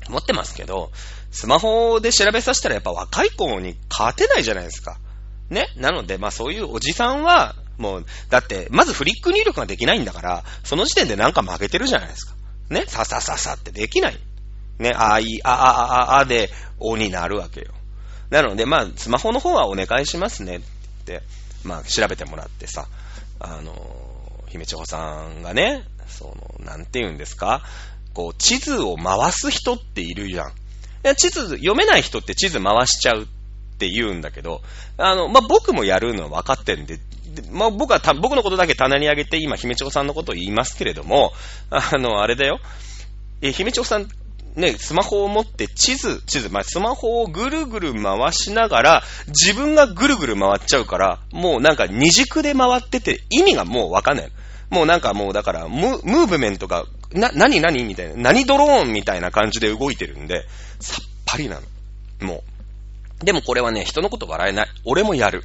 [0.09, 0.91] 持ってますけど、
[1.31, 4.97] スマホで調べさせたらやっぱ若い子に勝てないじゃないですか。
[5.49, 5.67] ね？
[5.75, 12.33] なので、まあそういうおじさんは、もう、だって、まずフリック入力ができないんだから、その時点でなんか負けてるじゃないですか。
[12.69, 12.85] ね？
[12.87, 14.19] ささささってできない。
[14.79, 17.67] ね、あい、あ、あ、あ、あで、おになるわけよ。
[18.29, 20.61] なので、まあ、スマホの方はお願いしますねっ
[21.05, 21.21] て、
[21.63, 22.87] まあ、調べてもらってさ、
[23.39, 23.73] あの、
[24.47, 26.25] 姫千穂さんがね、そ
[26.59, 27.63] の、なんて言うんですか、
[28.13, 30.51] こう、地図を回す人っているじゃん。
[31.15, 33.25] 地図、読めない人って地図回しちゃうっ
[33.77, 34.61] て言うんだけど、
[34.97, 36.99] あの、まあ、僕もやるのは分かってるんで、
[37.51, 41.33] まあ、僕はた、僕のことだけ棚に上げて、今、姫千穂さんのことを言いますけれども、
[41.69, 42.59] あの、あれだよ。
[43.41, 44.07] え、姫千穂さん、
[44.55, 54.31] ね、スマホを持って地図、地図、まあ、スマホをぐるぐる回しながら、自分がぐるぐる回っちゃうから、もうなんか二軸で回ってて、意味がもうわかんない。
[54.71, 60.45] もうなんかもうだから、ムムーブメントが、な、なになにみたいな、何ドローンみたいな感じで動いてるんで、
[60.79, 61.59] さっぱりな
[62.19, 62.27] の。
[62.27, 62.43] も
[63.21, 63.25] う。
[63.25, 64.67] でもこれはね、人のこと笑えない。
[64.85, 65.43] 俺もやる。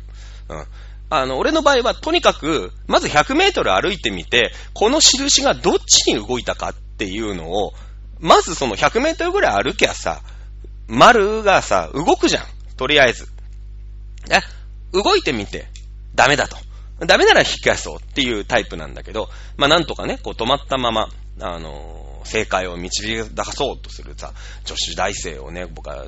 [0.49, 0.65] うん。
[1.15, 7.75] あの、俺の場合は、とにかく、まず100メートル歩いてみて、この印がどっちに動いたかっていうのを、
[8.19, 10.23] まずその100メートルぐらい歩きゃさ、
[10.89, 12.45] 丸がさ、動くじゃん。
[12.79, 13.29] とりあえず。
[14.31, 14.41] え、
[14.93, 15.67] 動いてみて、
[16.15, 16.57] ダメだと。
[17.07, 24.33] ダメなら引き返そうっていうタイプなんだけど、まあなんとかね、こう止まったまま、あのー、正解を導き出そうとするさ、
[24.65, 26.07] 女子大生をね、僕は、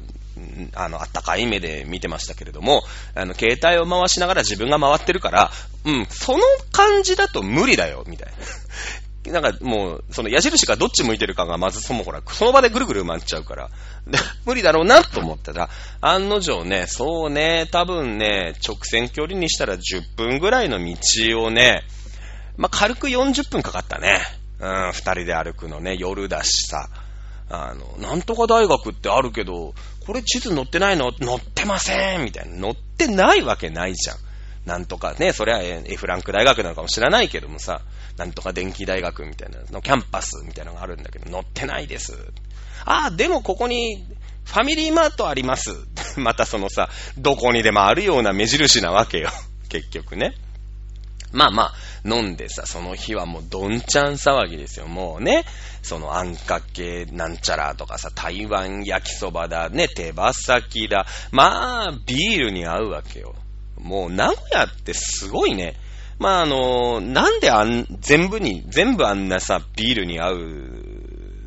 [0.75, 2.83] あの、あったかい目で見てましたけれども、
[3.15, 5.51] あの、携帯を回しながら自分が回ってるから、
[5.85, 6.41] うん、その
[6.73, 8.35] 感じだと無理だよ、みたいな。
[9.33, 13.71] なんかもう、その矢印がどっち向いてるかがまずそもほら、その場でぐるぐる回っちゃうから、
[14.45, 15.71] 無理だろうなと思ったら、
[16.01, 21.85] 案の定ね、そうね、多分ね、直線距離にしたら10分ぐらいの道をね、
[22.57, 24.21] まあ、軽く40分かかったね。
[24.61, 26.89] うん、二人で歩くのね、夜だしさ。
[27.51, 29.75] あの、なんとか大学ってあるけど、
[30.07, 31.13] これ地図載ってないの？
[31.13, 32.61] 載ってませんみたいな。
[32.61, 34.17] 載ってないわけないじゃん。
[34.67, 37.83] なんとかね、それは F フランク大学なのかもしれないけどもさ、
[38.17, 42.17] なんとか電気大学みたいなの、キャンパスみたいなのがあるんだけど、載ってないです。
[42.87, 44.07] ああ、でもここに、
[44.45, 45.71] ファミリーマートあります。
[46.17, 46.89] またそのさ、
[47.19, 49.31] どこにでもあるような目印なわけよ。
[49.69, 50.35] 結局ね。
[51.35, 51.73] まあまあ、
[52.05, 54.87] 飲んでさ、その日はもうどんちゃん騒ぎですよ。
[54.87, 55.45] もうね、
[55.83, 61.07] そのあんかけなんちゃらとかさ、台湾焼きそばだ、ね、手羽先だ。
[61.33, 63.35] まあ、ビールに合うわけよ。
[63.79, 65.75] もう名古屋ってすごいね。
[66.19, 70.39] まああの、なんであん、全部に、全部あんなさ、ビールに合う、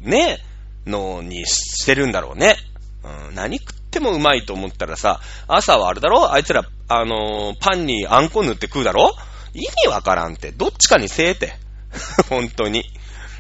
[0.01, 0.39] ね、
[0.85, 2.57] のにしてるんだろうね。
[3.03, 6.31] うん、何食ってもうまいと思ったらさ、朝はあれだろ？
[6.33, 9.13] あいつら、あのパンにあんこ塗って食うだろ？
[9.57, 10.51] 意味わからんって。
[10.51, 11.57] どっちかにせえて。
[12.29, 12.81] 本当に。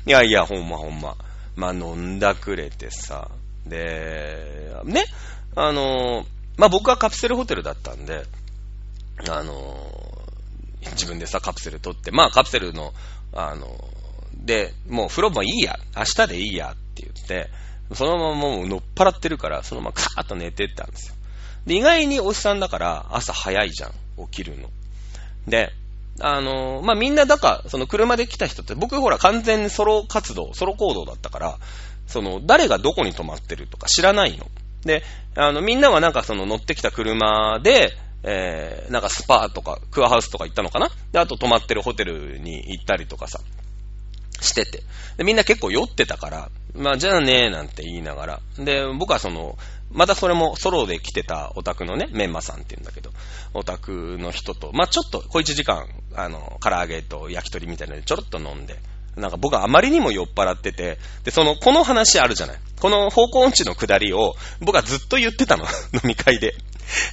[0.05, 1.15] いやいや、ほんまほんま。
[1.55, 3.29] まあ、飲んだくれてさ。
[3.65, 5.05] で、ね、
[5.55, 6.25] あの
[6.57, 8.23] まあ、僕はカプセルホテルだったんで、
[9.29, 9.91] あの
[10.91, 12.93] 自分でさ、カプセル取って、まあカプセルの、
[13.33, 13.67] あの、
[14.33, 17.49] で、もう風呂もいいや、明日でいいやって言って、
[17.93, 21.15] そのままもう乗っ払ってるから、そのままカーッと寝てったんですよ。
[21.65, 23.91] で、意外におっさんだから朝早いじゃん、
[24.29, 24.69] 起きるの。
[25.47, 25.73] で、
[26.19, 31.59] あのまあ、みんなだから、その車で来た人って、僕ほら完全にソロ活動、ソロ行動だったから、
[32.07, 34.47] その、誰がどこに泊まってるとか知らないの。
[34.83, 35.03] で、
[35.35, 43.39] あの、みんなはなんかその乗ってきた車で、えー、なんかスパーとか、クアハウスとか行ったのかなで、あと泊まってるホテルに行ったりとかさ、
[44.41, 44.83] してて。
[45.17, 48.39] で、みんな結構酔ってたから、まあ、じゃあねーなんて言いながら。
[48.57, 49.57] で、僕はその、
[49.91, 53.11] またそれもソロで来てたオタクのね、メンマさんって言うんだけど、
[53.53, 58.77] オタクの人と、まあ、ちょっと小一時間、あの、唐揚げと焼き鳥みたいなのでちょろっと飲んで、
[59.15, 62.59] なんか僕はあまりにも酔っ払ってて、で、その、この話あるじゃない。
[62.79, 66.53] この方向音痴の下りを僕はずっと言ってたの、 飲み会で。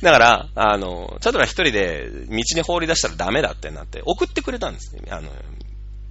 [0.03, 5.03] だから、あの、チャドラ一人で道に放り出したらダメだってなって、送ってくれたんですね。
[5.11, 5.31] あの、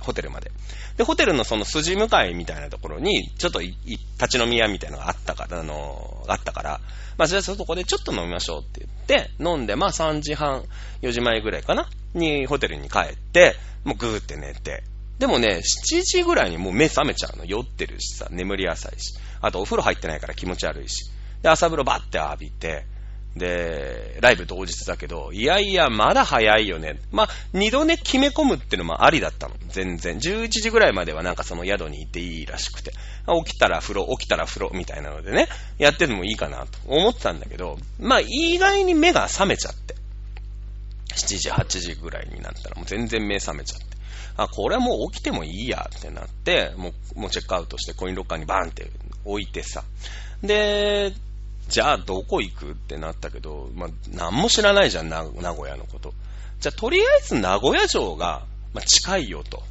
[0.04, 0.52] ホテルまで。
[0.98, 3.78] で、ホテルのその筋向かいみたいなところに、ちょっと立
[4.28, 6.82] ち飲み屋みたいなのがあったから、あの、あったから、
[7.18, 10.66] まあ、じゃあそこでちょっと飲みましょうって言って、飲んで、まあ3時半、
[11.02, 14.84] 4時前ぐらいかなにホテルに帰って、もうぐーって寝て。
[15.20, 17.46] でもね、7時ぐらいにもう目覚めちゃうの。
[17.46, 19.13] 酔ってるしさ、眠り浅いし。
[19.42, 21.12] あとお風呂入ってないから気持ち悪いし。
[21.42, 22.86] で、朝風呂バッて浴びて、
[23.36, 27.00] で、ライブ当日だけど、いやいや、まだ早いよね。
[27.12, 29.56] まあ、二度寝決め込むってのもありだったの。
[29.69, 30.17] 全然。
[30.19, 32.91] 11時ぐらいまではなんかその宿にいていいらしくて。
[33.46, 39.96] 起きたら風呂、起きたら風呂みたいなのでね、やっててもいいかなと思ってたんだけど、まあ、意外に目が覚めちゃって。
[41.15, 43.86] 7時、8時ぐらいになったらもう全然目覚めちゃって。
[44.36, 48.89] あ、これはもう起きてもいいやってなって、もう、もうチェックアウトしてコインロッカーにバーンって
[49.26, 49.84] 置いてさ。
[50.41, 51.13] で、
[51.74, 56.14] じゃあどこ行くってなったけど、まあ、何も知らないじゃん、名古屋のこと。
[56.60, 58.44] じゃあとりあえず名古屋城が、
[58.76, 59.64] まあ、近いよと。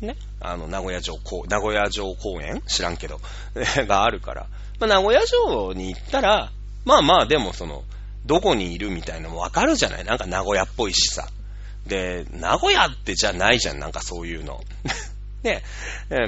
[0.00, 0.14] ね。
[0.38, 2.62] あの、名古屋城公、名古屋城公園？
[2.68, 3.20] 知らんけど、
[3.88, 4.46] があるから。
[4.78, 6.52] まあ、名古屋城に行ったら、
[6.84, 7.82] まあまあでもその、
[8.24, 10.04] どこにいるみたいなのもわかるじゃない？
[10.04, 11.28] なんか名古屋っぽいしさ。
[11.88, 14.62] で、名古屋ってじゃないじゃん、なんかそういうの。
[15.42, 15.64] ね、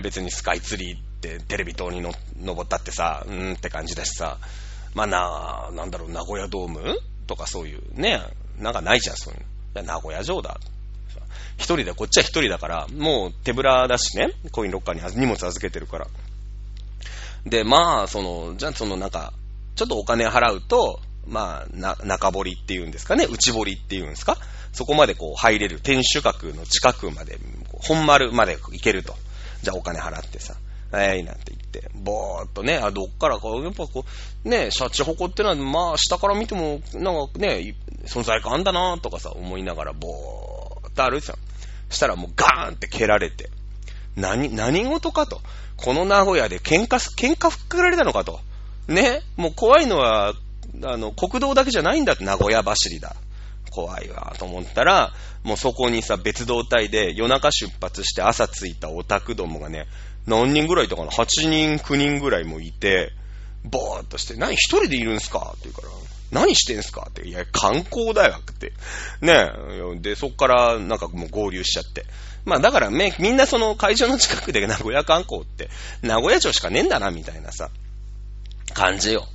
[0.02, 4.38] 別にスカイツリーってテレビ塔にの登ったってさ、うーんって感じだしさ、
[4.94, 6.98] まあな、なんだろう、名古屋ドーム？
[7.26, 8.22] とかそういうね、
[8.58, 9.82] なんかないじゃん、そういうの。
[9.82, 10.58] 名古屋城だ。
[11.56, 16.06] 一人で、こっちは一人だから、もう手ぶらだしね、コインロッカーに荷物預けてるから。
[17.44, 19.32] で、まあ、その、じゃあそのなんか、
[19.76, 24.38] ちょっとお金払うと、まあ、な、中堀っていうんですかね、内堀っていうんですか？
[24.72, 27.38] そこまでこう入れる天守閣の近くまで、
[27.72, 29.14] 本丸まで行けると。
[29.62, 30.54] じゃあお金払ってさ。
[30.92, 34.04] えい、なんて言って、ぼーっとね、あ、どっからこう、やっぱこ
[34.44, 37.74] う、ね、シャチホコってのは、まあ、下から見ても、なんかね、
[38.06, 41.34] 存在感あんだなとかさ、思いながら、ぼーっと歩いてた。
[41.90, 43.50] したらもうガーンって蹴られて、
[44.16, 45.40] 何、何事かと。
[45.76, 48.40] この名古屋で喧嘩、喧嘩ふっかけられたのかと。
[48.88, 50.34] ね、もう怖いのは、
[50.82, 53.14] あの、国道だけじゃないんだって、名古屋走りだ。
[53.70, 59.86] 怖いわ、と思ったら、もうそこにさ、別動隊で夜中出発して朝着いたオタクどもがね、
[60.26, 63.12] 何人ぐらいいたかな ?8 人、9人ぐらいもいて、
[63.64, 65.54] ぼーっとして、何一人でいるんすか？
[65.56, 65.88] って言うから、
[66.30, 67.06] 何してんすか？
[67.08, 68.72] って、いや、観光だよって。
[69.20, 69.50] ね
[69.94, 72.04] えで、そっからなんかもう合流しちゃって。
[72.44, 75.70] まあだからね、みんなその会場の近くで名古屋観光って、
[76.02, 77.70] 名古屋城しかねえんだな、みたいなさ、
[78.74, 79.26] 感じよ。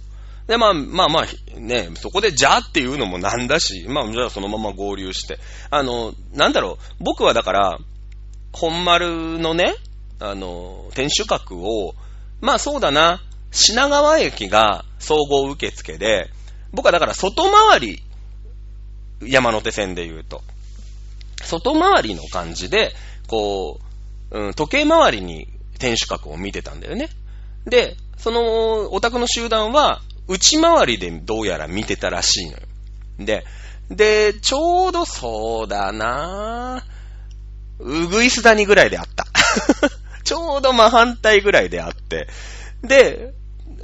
[0.48, 5.40] で、まあ、まあまあ、ね、そこでじゃあっていうのもなんだし、まあ、じゃあそのまま合流して。
[5.70, 7.80] あの、なんだろう、僕はだから、
[8.52, 9.76] 本丸のね、
[10.20, 11.96] あの、天守閣を、
[12.42, 16.30] まあそうだな、品川駅が総合受付で、
[16.72, 18.04] 僕はだから外回り、
[19.22, 20.42] 山手線で言うと、
[21.42, 22.94] 外回りの感じで、
[23.28, 23.80] こ
[24.32, 25.48] う、うん、時計回りに
[25.80, 27.10] 天守閣を見てたんだよね。
[27.66, 32.58] で、そのオタクの集団は、内回りでどうやら見てたらしいのよ。
[33.20, 33.46] で、
[33.90, 36.94] で、ちょうどそうだなぁ
[37.80, 39.26] うぐいす谷ぐらいであった。
[40.24, 42.28] ちょうど真反対ぐらいであって。
[42.82, 43.34] で、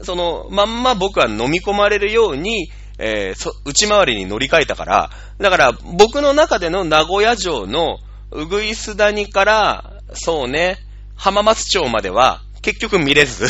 [0.03, 7.97] その、まんま僕は飲み込まれるように、えー、内回りに乗り換えたから、だから僕の中での名古屋城の
[8.31, 10.77] うぐいす谷から、そうね、
[11.15, 13.45] 浜松町までは結局見れず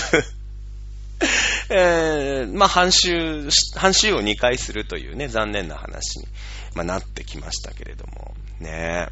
[1.70, 6.28] えー、まあ、半周、半周を2回するというね、残念な話に、
[6.76, 9.08] まあ、なってきましたけれども、ね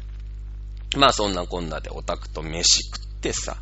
[0.96, 3.58] まあ、そんなこんなでオタクと飯食ってさ、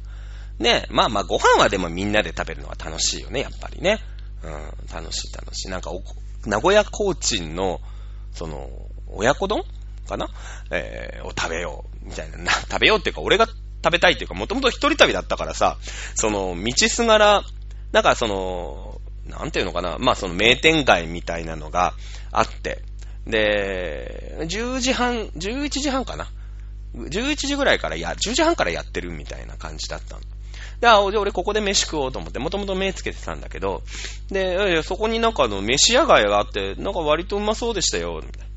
[0.59, 3.99] ねまあまあ、ご飯はでもみんなで食べるのは楽しいよね、やっぱりね。
[4.43, 4.53] うん、
[4.93, 5.69] 楽しい楽しい。
[5.71, 5.91] なんか
[6.47, 7.81] 名古屋コーチンの、
[8.33, 8.71] その、
[9.09, 9.65] 親子丼
[10.09, 10.29] かな？
[10.71, 12.39] えー、を食べよう、みたいな。
[12.39, 15.77] な 食べようっていうか、俺が食べたいっていうか、もともと一人旅だったからさ、
[16.15, 17.45] その、道すがら、
[17.93, 21.95] なんかその、なんていうのかな、まあその名店街みたいなのが
[22.31, 22.83] あって、
[23.27, 26.29] で、10時半、11時半かな。
[26.95, 30.23] 11時ぐらいからや、10時半からやってるみたいな感じだったの。
[30.81, 33.83] で、あ、俺ここで飯食おうと思って、もともと目つけてたんだけど、
[34.31, 38.49] で、そこになんかあの、飯屋街があって、なんか割とうまそうでしたよ、みたい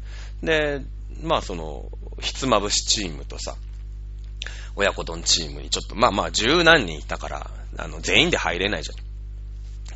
[0.42, 0.80] な。
[0.80, 0.86] で、
[1.22, 1.90] まあその、
[2.20, 3.56] ひつまぶしチームとさ、
[4.76, 9.09] 親子丼チームにちょっと、まあまあ十何人いたから、あの、全員で入れないじゃん。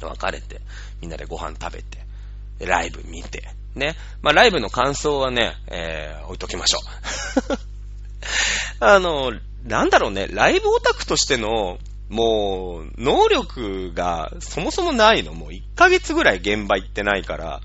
[0.04, 0.62] 分かれて、
[1.02, 2.06] みんなでご飯食べて、
[2.60, 3.44] ライブ見て、
[3.76, 3.96] ね。
[4.22, 6.80] まあ、ライブの感想はね、えー、置いときましょ
[7.54, 7.58] う。
[8.86, 9.32] あの、
[9.64, 15.34] なんだろうね、ライブオタクとしての、もう、能力がそもそもないの。
[15.34, 17.62] もう1ヶ月ぐらい現場行ってないから、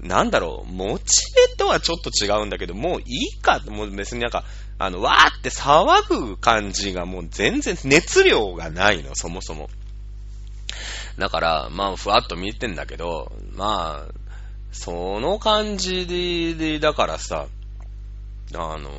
[0.00, 1.04] なんだろう、モチ
[1.48, 3.04] ベとはちょっと違うんだけど、もうい
[3.38, 4.44] いか、もう別になんか、
[4.78, 9.70] あの、わーって騒ぐ感じがもう全然熱量がないの、そもそも。
[11.18, 14.12] だから、まあ、ふわっと見てんだけど、まあ、
[14.72, 17.46] その感じで、でだからさ、
[18.54, 18.90] あの、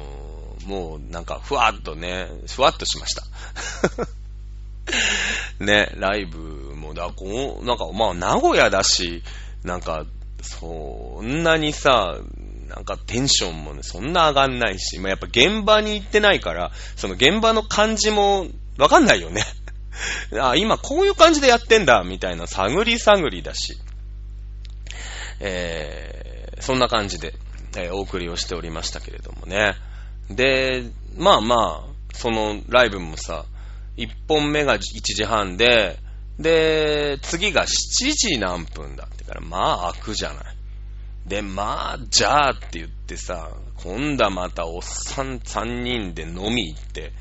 [0.66, 3.24] もうなんか、ふわっとね、ふわっとしました。
[5.64, 6.38] ね、ライブ
[6.76, 9.24] も、だこう、なんか、まあ、名古屋だし、
[9.64, 10.06] なんか、
[10.42, 12.16] そんなにさ、
[12.68, 18.48] なんかテンションもね、そんな上がんないし、まあ、やっぱ現場に行ってないから、その現場の感じも
[18.78, 19.44] わかんないよね。
[20.42, 23.78] あ、今こういう感じでやってんだ、みたいな探り探りだし。
[25.40, 27.34] えー、そんな感じで、
[27.78, 29.76] えーお送りをしておりましたけれどもね。
[30.30, 30.84] で、
[31.18, 33.46] まあまあ、そのライブもさ、
[33.98, 36.00] 1本目が1時半で、
[36.40, 40.56] で、次が7時何分だってから、まあ開くじゃない。
[41.26, 47.12] で、まあ、じゃあって言ってさ、今度はまたおっさん3人で飲み行って、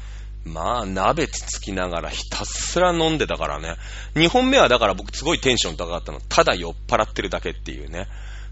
[0.44, 3.76] まあ、鍋つつきながらひたすら飲んでたからね。
[4.14, 6.20] 2本目はだから僕すごいテンション高かったの。
[6.20, 8.09] ただ酔っ払ってるだけっていうね。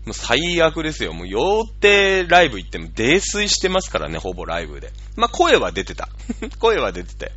[0.06, 1.12] もう最悪ですよ。
[1.12, 4.90] もう酔ってライブ行っても泥酔してますからね、ほぼライブで。
[5.16, 6.08] まあ声は出てた。
[6.58, 7.32] 声は出てて。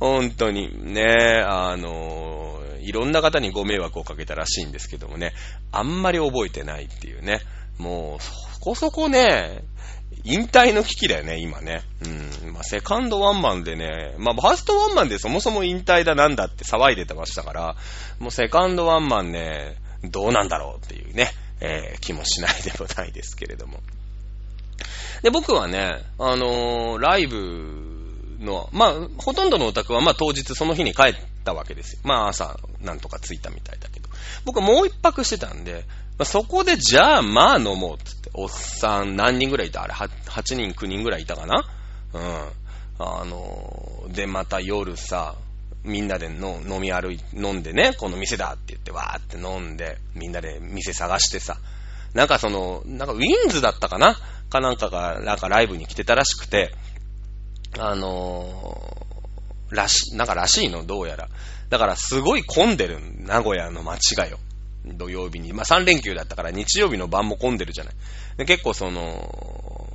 [0.00, 5.32] 本当にねえ、あのいろんな方にご迷惑をかけたらしいんですけどもね、
[5.70, 7.40] あんまり覚えてないっていうね。
[7.78, 9.64] もう、そこそこね、
[10.24, 11.82] 引退の危機だよね、今ね。
[12.44, 12.52] うん。
[12.52, 17.76] まあ、セカンドワンマンでね、まあ、ファーストワンマンでそもそも引退だなんだって騒いでてましたから、
[18.18, 23.80] もうセカンドワンマンね、どうなんだろうっていうね、えー気もしないでもないですけれども。
[25.22, 28.04] で、僕はね、あのーライブ
[28.40, 32.00] の、まあ、ほとんどのオタクは、まあ、当日その日に帰ったわけですよ。
[32.04, 34.08] まあ、朝、なんとか着いたみたいだけど。
[34.44, 35.84] 僕はもう一泊してたんで、
[36.18, 39.82] ま、そこで、じゃあ、まあ飲もうっつって、おっさん何人ぐらいいた？
[39.82, 41.64] あれ、8人、9人ぐらいいたかな？
[42.12, 42.48] うん。
[42.98, 45.34] あので、また夜さ、
[45.82, 51.58] みんなでの飲み歩い、飲んでね、この店だって言って、わーって飲んで、みんなで店探してさ、
[52.14, 54.16] なんかその、なんかウィンズだったかな？
[54.48, 56.72] かなんかが、なんかライブに来てたらしくて、
[57.78, 61.28] あのーらし、なんからしいの、どうやら。
[61.70, 64.38] だからすごい混んでる、名古屋の街がよ。
[64.84, 65.52] 土曜日に。
[65.52, 67.94] まあ3連休だったから日曜日の晩も混んでるじゃない。
[68.38, 69.88] で結構その、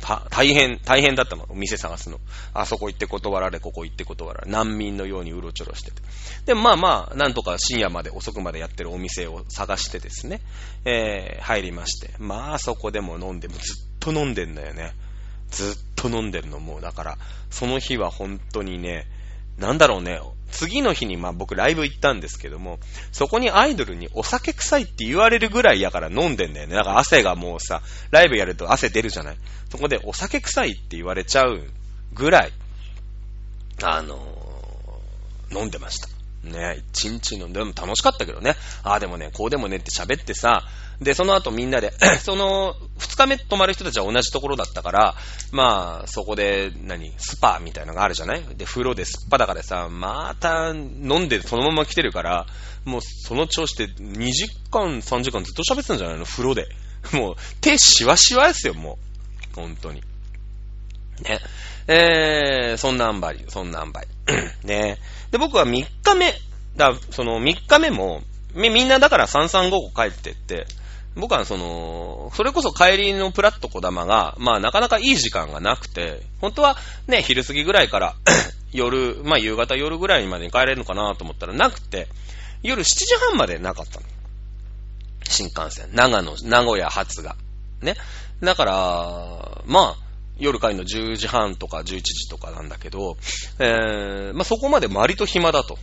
[0.00, 2.18] た大変、大変だったの、お店探すの。
[2.54, 6.02] あそこ行って断られ、ここ行って断られ、難民のようにうろちょろしてて。
[6.46, 10.40] で、まあまあ、なんとか深夜まで遅くまでやってるお店を探してですね、
[10.84, 12.10] えー、入りまして。
[12.18, 13.58] まあそこでも飲んで、ずっ
[14.00, 14.92] と飲んでんだよね。
[15.50, 17.18] ずっと飲んでるのもう、だから、
[17.50, 19.06] その日は本当にね、
[19.58, 22.78] なんだろうね、次の日にまあ僕ライブ行ったんですけども、
[23.12, 26.74] そこにアイドルにお酒臭いって言われるぐらいやから飲んでんだよね。
[26.74, 29.36] だから汗がもうさ、ライブやると汗出るじゃない。
[29.70, 31.62] そこでお酒臭いって言われちゃう
[32.12, 32.52] ぐらい、
[33.82, 34.40] あのー
[35.52, 36.19] 飲んでました。
[36.42, 38.54] ね一日飲んでも楽しかったけどね。
[38.82, 40.64] ああでもね、こうでもねって喋ってさ、
[41.00, 45.14] で、その後みんなで、 その、二日目泊まる人たちは同じところだったから、
[45.50, 48.42] まあ、そこで、何、スパみたいなのがあるじゃない？
[48.56, 52.46] で、風呂ですっぱだからさ、また飲んでそのまま来てるから、
[52.84, 56.24] もうその調子で2時間、3時間ずっと喋ってたんじゃないの？
[56.26, 56.66] 風呂で。
[57.14, 58.98] もう、手しわしわですよ、も
[59.52, 59.56] う。
[59.56, 60.02] 本当に。
[61.22, 61.40] ね。
[61.86, 64.06] えー、そんなあんばい、そんなあんばい。
[64.64, 64.98] ね。
[65.30, 66.34] で、僕は3日目、
[66.76, 68.22] だ、その3日目も、
[68.54, 70.66] みみんなだから3355帰ってって、
[71.16, 78.14] 僕はその、それこそ帰りのプラット小玉が、まあなかなかいい時間がなくて、本当はね、昼過ぎぐらいから
[78.72, 82.08] 夜、まあ夕方夜ぐらいまでに帰れるのかなと思ったらなくて、
[82.62, 84.06] 夜7時半までなかったの。
[85.24, 85.90] 新幹線。
[85.92, 87.36] 長野、名古屋発が。
[87.82, 87.96] ね。
[88.40, 90.09] だから、まあ、
[90.40, 93.16] 夜帰るの10時半とか11時とかなんだけど、
[93.58, 95.78] えー、まあそこまで割と暇だと。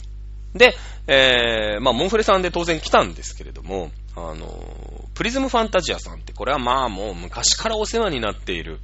[0.54, 0.76] で、
[1.08, 8.80] えー、まあモンフレさんで当然来たんですけれども、あの、プリズムファンタジアさんって、これはまあもう昔からお世話になっている、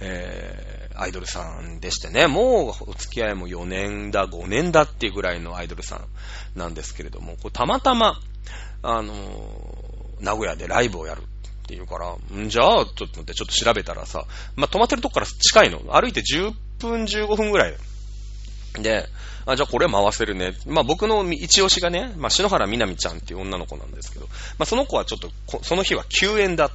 [0.00, 8.18] えー、アイドルさんでしてね、もうお付き合いも4年だ、5年だっていうぐらいのアイドルさんなんですけれども、こうたまたま、
[8.82, 9.14] あの、
[10.20, 11.22] 名古屋でライブをやる
[11.62, 12.48] っていうから、ん？
[12.48, 14.24] じゃあ、ちょっと待って、ちょっと調べたらさ、
[14.56, 15.78] まあ、泊まってるとこから近いの。
[15.92, 17.76] 歩いて10分、15分ぐらい。
[18.80, 19.06] で、
[19.46, 20.54] あ、じゃあこれ回せるね。
[20.66, 24.26] まあ、僕の一押しがね、まあ、篠原みなみちゃんっていう女の子なんですけど、
[24.58, 25.30] まあ、その子はちょっと、
[25.62, 26.70] その日は休園だ、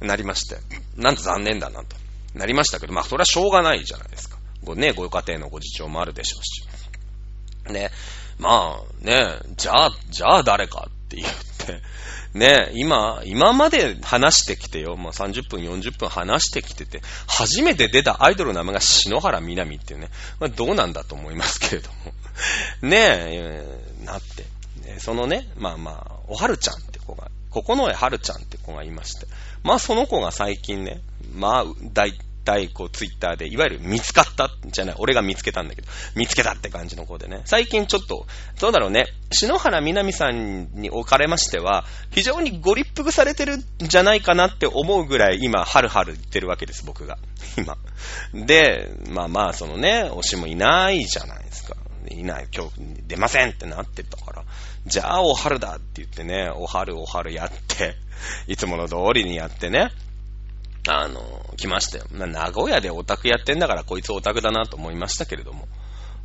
[0.00, 0.56] なりまして、
[0.96, 1.96] なんと残念だなと、
[2.34, 4.38] なりましたけど、まあ、それはしょうがないじゃないですか。
[4.64, 7.72] ごね、ご家庭のご事情もあるでしょうし。
[7.72, 7.90] ね、
[8.38, 11.80] まあね、じゃあ、じゃあ誰かって言って、
[12.34, 20.08] ね、今、今まで話してきてよ、まあ、30分、40分話してきてて、初めて出たアイドルの名前が篠原みなみっていうね、
[20.40, 22.12] まあ、どうなんだと思いますけれども。
[22.88, 24.46] ねえ、なって。
[24.98, 29.26] そのね、まあまあ、おはるちゃんって子が、ここのえはるちゃんって子がいまして、
[29.62, 31.00] まあその子が最近ね、
[31.34, 32.12] まあ、大
[32.44, 38.26] 体こうツイッターで、いわゆる見つかったじゃない、俺が見つけたんだけど、見つけたって感じの子でね、最近ちょっと、
[38.60, 47.18] どうだろうね、篠原みなみさんにおかれましては、非常にご立腹されてるんじゃないかなって思うぐらい、今、はるはる言ってるわけです、僕が。
[47.56, 47.76] 今。
[48.46, 51.76] で、まあまあ、そのね、推しもいないじゃないですか。
[52.10, 52.72] いない、今日
[53.06, 54.44] 出ませんってなってたから、
[54.86, 57.96] じゃあお春だって言ってね、お春お春やって、
[58.46, 59.90] いつもの通りにやってね、
[60.88, 62.04] あの、来ましたよ。
[62.10, 65.68] 名古屋でオタクやってんだからこいつオタクだなと思いましたけれども。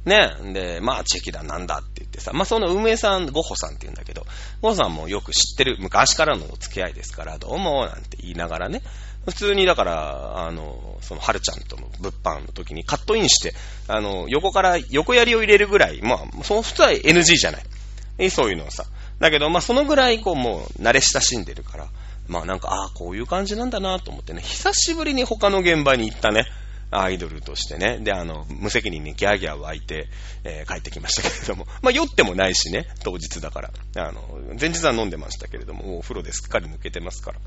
[0.06, 0.32] ね。
[0.54, 4.26] で、まあ、チェキだなんだって言ってさ、まあ、その運営さん、ゴッホさんって言うんだけど、
[4.62, 8.82] ゴッホさんもよく知ってる、昔からのお付き合いですから、どうも、なんて言いながらね、
[9.26, 13.54] 普通にだから、あの、その、はるちゃんとの物販の時にカットインして、
[13.88, 18.32] あの、横から横槍を入れるぐらい、まあ、その普通は NG じゃない。
[18.32, 18.86] そういうのはさ。
[19.20, 21.88] だけど、まあ、そのぐらい、こう、もう、慣れ親しんでるから、
[22.28, 26.46] まあ、なんか、ああ、こういう感じなんだなと思ってね、久しぶりに他の現場に行ったね、
[26.92, 28.00] アイドルとしてね。
[28.00, 30.08] で、あの、無責任にギャーギャー湧いて、
[30.44, 31.66] えー、帰ってきましたけれども。
[31.82, 33.72] まあ、酔ってもないしね、当日だから。
[33.98, 34.22] あの、
[34.60, 37.40] 前日は飲んでましたけれども、お風呂ですっかり抜けてますから。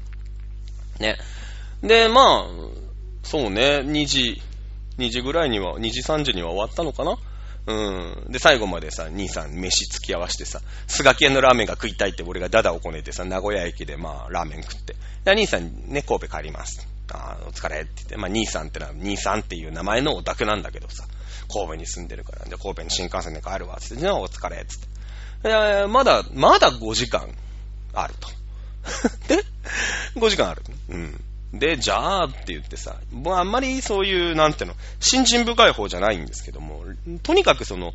[0.98, 1.16] ね。
[1.82, 2.48] で、まあ、
[3.22, 4.42] そうね、2時、
[4.98, 7.16] 2時ぐらいには、2時3時には終わったのかな
[7.70, 8.32] うん。
[8.32, 14.96] で、最後までさ、兄さん飯付き合わしてさ、スガキ屋のラーメンが食いたいって俺がダダをこねてさ、名古屋駅でまあ、ラーメン食って。
[15.24, 16.86] で、兄さんね、神戸帰ります。
[17.12, 21.04] あお疲れって言って、まあ、兄さんってのは、兄さんっていう名前のオタクなんだけどさ、
[21.52, 24.88] 神戸に住んでるから、で、神戸に新幹線で帰るわ、つって、じゃあお疲れ、つって。
[25.44, 27.34] えまだ、まだ5時間
[27.92, 28.28] あると。
[29.28, 29.44] で、
[30.16, 30.62] 5時間ある。
[30.88, 31.24] うん。
[31.52, 36.84] で、じゃあって言ってさ、もうあんまりそういう、なんていうの、新人深い方じゃないんですけども、
[37.22, 37.92] とにかくその、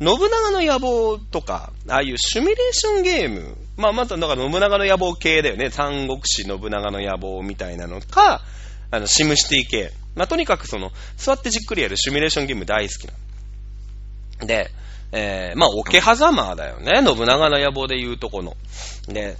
[0.00, 5.70] 信長の野望とか、ああいうシミュレーションゲーム、まあ、また、だから信長の野望系だよね。
[5.70, 8.42] 三国志信長の野望みたいなのか、
[8.90, 9.92] あの、シムシティ系。
[10.14, 13.12] まあ、とにかくその、座ってじっくりやるシミュレーションゲーム大好きな
[14.40, 14.70] ので、
[15.10, 17.02] えー、まあ、桶狭間だよね。
[17.04, 18.56] 信長の野望で言うとこの。
[19.08, 19.36] で、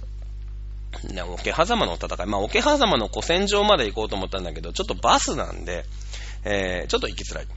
[1.13, 2.25] ね、桶狭間の戦い。
[2.27, 5.85] まあ、桶狭間の古戦場まで行こうと思ったんだけど、ちょっとバスなんで、
[6.43, 7.47] えー、ちょっと行きづらい。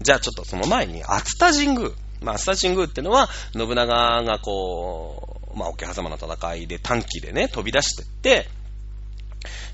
[0.00, 1.90] じゃあちょっとその前に、熱田神宮。
[2.20, 8.48] まあ、熱田神宮ってのは、信長がこう、まあ、桶狭間の戦いで短期でね、飛び出してって、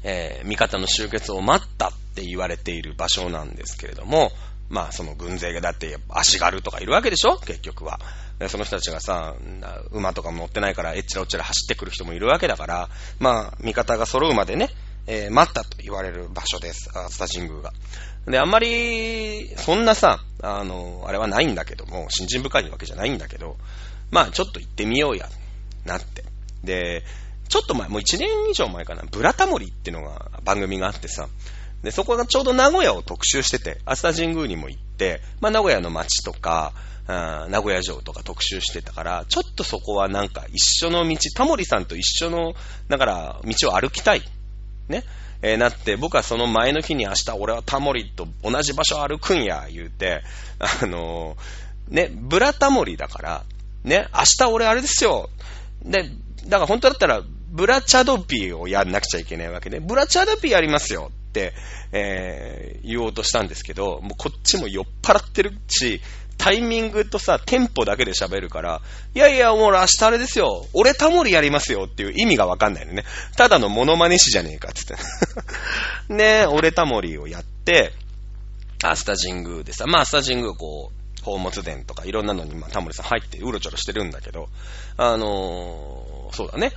[0.02, 4.32] えー、味方の集結を待ったって言われている場所なんですけれども、
[4.68, 7.38] まあ、その軍勢がだって足軽とかいるわけでしょ？
[7.38, 8.00] 結局は。
[8.46, 9.34] その人たちがさ、
[9.90, 14.70] 馬とかも乗ってないから、えっちらおっちら走ってくる人もいるわけだから、まあ、味方が揃うまでね、
[15.08, 16.90] えー、待ったと言われる場所です。
[16.94, 17.72] 熱田神宮が。
[18.26, 23.56] で、あんまり、そんなさ、あの、あれはないんだけども、新人深いわけじゃないんだけど、
[24.10, 25.28] まあ、ちょっと行ってみようや、
[25.84, 26.24] なって。
[26.62, 27.04] で、
[27.48, 31.28] ちょっと前、もう1年以上前かな、ブラタモリっていうのが、番組があってさ、
[31.82, 36.74] で、そこがちょうど名古屋を特集してて、熱田神宮にも行って、まあ、名古屋の街とか、
[37.08, 42.54] 名古屋城とか特集してたから、ちょっとそこはなんか一緒の道、タモリさんと一緒の、
[42.88, 44.22] だから道を歩きたい。
[44.88, 45.04] ね。
[45.40, 50.22] えー、なって、僕はその前の日に明日俺はタモリと同じ場所歩くんや、言うて、
[50.58, 53.44] あのー、ね、ブラタモリだから、
[53.84, 55.30] ね、明日俺あれですよ。
[55.82, 56.10] で、
[56.46, 61.54] だから本当だったら、ブラチャドピーをやんなくちゃいけないわけで、ブラチャドピーやりますよって、
[61.92, 66.00] えー、言おうとしたんですけど、もうこっちも酔っ払ってるし、
[66.38, 68.80] タイミングとさ、テンポだけで喋るから、
[69.14, 70.66] いやいや、もう明日あれですよ。
[70.72, 73.04] 俺タモリやりますよっていう意味がわかんないのね。
[73.36, 75.00] ただのモノマネ師じゃねえかって言っ
[76.08, 76.14] て。
[76.14, 77.92] ね俺タモリをやって、
[78.82, 84.48] アスタ神宮でさ、まあアスタ神宮こう、宝物殿とかいろんなのに、まあタモリさん入ってうろちょろしてるんだけど、
[84.96, 86.72] あのー、そうだね。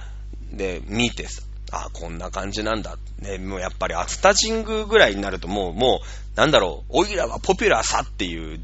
[0.51, 2.97] で、見てさ、あこんな感じなんだ。
[3.19, 8.59] ね、もうやっぱりアスタ神宮ぐらいになるともう、もう、なんだろう、オイラはポピュラーさっていう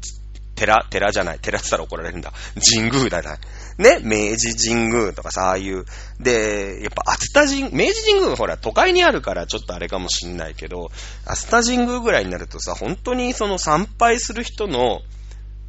[0.58, 2.32] 寺、寺じゃない、寺って言ったら怒られるんだ。
[2.72, 3.38] 神宮だな。
[3.78, 5.84] ね、明治神宮とかさ、ああいう。
[6.18, 10.90] で、やっぱ熱田神、明治神宮ほら都会にあるからちょっとあれかもしんないけど、
[11.24, 15.02] 熱田神宮ぐらいになるとさ、本当にその参拝する人の、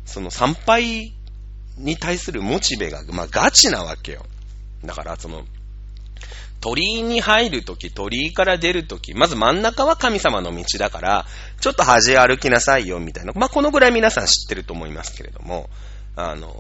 [0.06, 1.14] その参拝
[1.78, 4.26] に対するモチベが、まあガチなわけよ。
[4.84, 5.44] だからその、
[6.62, 11.26] 鳥居に入るとき、鳥居から出るとき、まず真ん中は神様の道だから、
[11.62, 13.34] ちょっと端歩きなさいよ、みたいな。
[13.34, 15.70] まあ、このぐらい皆さん知ってると思いますけれども、
[16.16, 16.54] あの、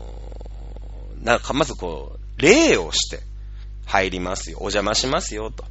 [1.21, 3.19] なんかまずこう、礼をして、
[3.89, 4.57] 入りますよ。
[4.59, 5.65] お邪魔しますよ、と。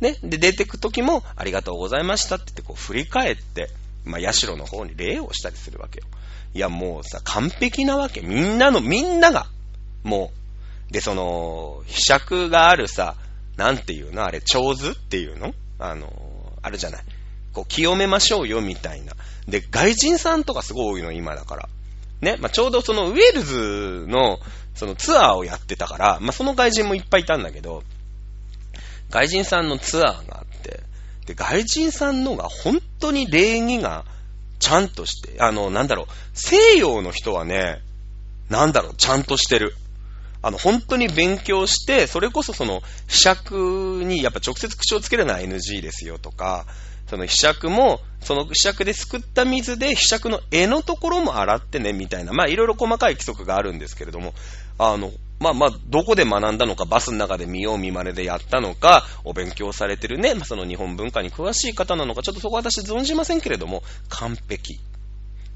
[0.00, 0.16] ね。
[0.22, 3.70] で、出てく時も、ありがとうございましたって言って、こう、振り返って、
[4.04, 6.06] まあ、社の方に礼をしたりするわけよ。
[6.54, 8.20] いや、もうさ、完璧なわけ。
[8.20, 9.48] みんなの、みんなが、
[10.04, 10.30] も
[10.90, 13.16] う、で、その、被釈があるさ、
[13.56, 14.24] なんていうの？
[14.24, 15.54] あれ、長図っていうの？
[15.78, 16.12] あの、
[16.62, 17.02] あるじゃない？
[17.52, 19.14] こう、清めましょうよ、みたいな。
[19.48, 21.68] で、外人さんとかすごい多いの、今だから。
[22.20, 24.38] ね、まあ、ちょうどそのウェールズの、
[24.74, 27.82] そのツアーをやってたから、まあ、その外人もいっぱいいたんだけど、
[29.10, 30.80] 外人さんのツアーがあって、
[31.26, 34.04] で、外人さんのが本当に礼儀が
[34.58, 37.80] ちゃんとして、あの、なんだろう、西洋の人はね、
[38.50, 39.74] なんだろう、ちゃんとしてる。
[40.46, 46.66] あの、本当に勉強して、それこそその、被釈にやっぱ直接口をつけるのは NG ですよとか、
[47.10, 54.34] その被釈も、その被釈ですくった水で被釈の絵のところも洗ってね、みたいな、まあいろいろ細かい規則があるんですけれども、
[54.78, 64.78] あの、まあまあ、どこで学んだのか、バスの中で見よう見まねでやったのか、お勉強されてるね、まあ、その日本文化に詳しい方なのか、ちょっとそこは私存じませんけれども、完璧。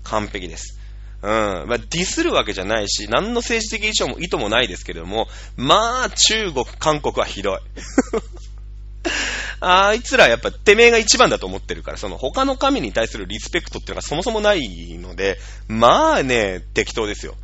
[0.03, 0.80] 完璧です。
[1.23, 1.31] うん。
[1.31, 7.59] まあ、ディスるわけじゃないし、何の政治的意図も意図もないですけれども、まあ、中国、韓国はひどい。
[9.61, 14.61] あいつらやっぱてめえが一番だと思ってるから、その他の神に対するリスペクトっていうのがそもそもない
[14.99, 17.35] ので、まあね、適当ですよ。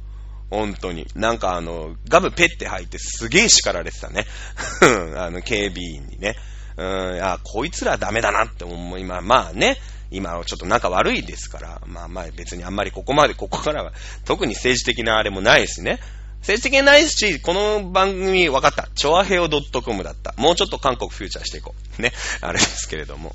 [0.51, 1.07] 本当に。
[1.15, 4.27] なんかあの、ガブペって吐いてすげえ叱られてたね。
[5.17, 6.37] あの、警備員にね。
[6.77, 9.79] うん、あ、こいつらダメだなって思い、まあまあね、
[10.11, 13.93] 今はちょっと仲悪いですから、まあまあ別にあんまりここまで、ここからは
[14.25, 15.99] 特に政治的なあれもないしね。
[16.41, 18.89] 政治的なないし、この番組分かった。
[18.95, 20.33] チョアヘオ .com だった。
[20.37, 22.03] もうちょっと韓国フューチャーしていこう。
[22.03, 22.13] ね。
[22.41, 23.35] あれですけれども。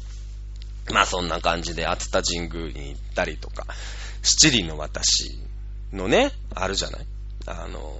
[0.93, 3.65] まあそんな感じで、熱田神宮に行ったりとか、
[4.21, 5.37] 七里の私
[5.91, 7.05] のね、あるじゃない？
[7.47, 7.93] あの、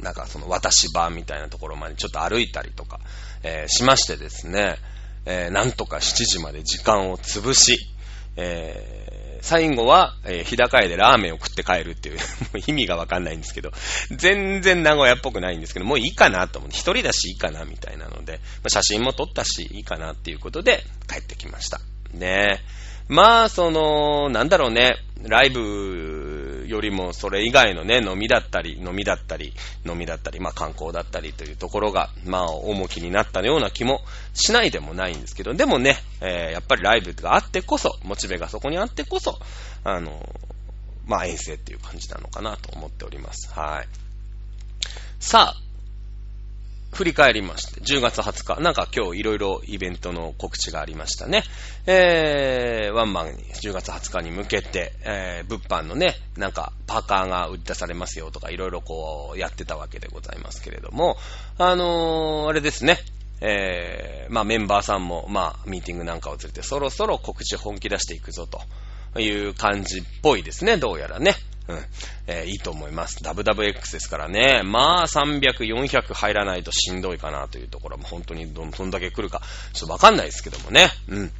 [0.00, 3.00] なんかその私場みたいなところまでちょっと歩いたりとか、
[3.42, 4.76] えー、しましてですね、
[5.26, 7.78] えー、なんとか7時まで時間を潰し、
[8.36, 12.18] えー、最後は、えー、日高屋でラーメンを食って帰るってい う
[12.66, 13.72] 意味がわかんないんですけど、
[14.10, 21.80] 全然名古屋っぽくないんですけど、もういいかなと思って、一人だしいいかなみたいなので、写真も撮ったし、いいかなっていうことで帰ってきました。
[22.12, 22.62] ね
[23.08, 29.54] まあ、その、なんだろうね、ライブよりもそれ以外のね、飲みだったり、飲みだったり、
[29.86, 34.02] 飲みだったり、まあ観光だったりというところが、まあ重きになったような気も
[34.34, 39.38] しないでもないんですけど、でもね、えー、やっぱりライブがあってこそ、モチベがそこにあってこそ、
[39.84, 40.28] あの、
[41.06, 43.50] まあ遠征っていう感じなのかなと思っております。
[43.52, 43.88] はい。
[45.20, 45.65] さあ、
[46.96, 51.42] 振り返りまして、10月20日、なんか今日いろいろイベントの告知がありましたね。
[51.84, 61.18] えー、ワンマンに10月20日に向けて、えー、物販のね、なんかパーカーが売り出されますよとかいろいろこうやってたわけでございますけれども、
[61.58, 62.96] あのー、あれですね、
[63.42, 71.34] えー、まあメンバーさんも、まあミーティングなんかを連れてそろそろ告知本気出していくぞという感じっぽいですね、どうやらね。
[71.68, 71.84] うん。
[72.26, 73.22] えー、いいと思います。
[73.22, 74.62] WWX ですからね。
[74.64, 79.42] まあ、300、400入らないとしんどいかなというところも本当にどんどんだけ来るか、
[79.72, 80.88] ちょっとわかんないですけどもね。
[81.08, 81.32] うん。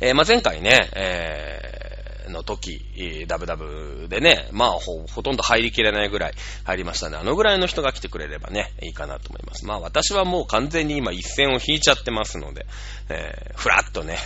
[0.00, 7.16] えー、まあ、前回ね、えー、の時、ダブダブでね、まあほ、ほとんど入りきれないぐらい入りましたね。
[7.16, 9.64] あのぐらいの人が来てくれればね、いいかなと思います。
[9.64, 12.66] まあ私はもう完全に今一線を引いちゃってますので、
[13.08, 14.18] えー、ふらっとね、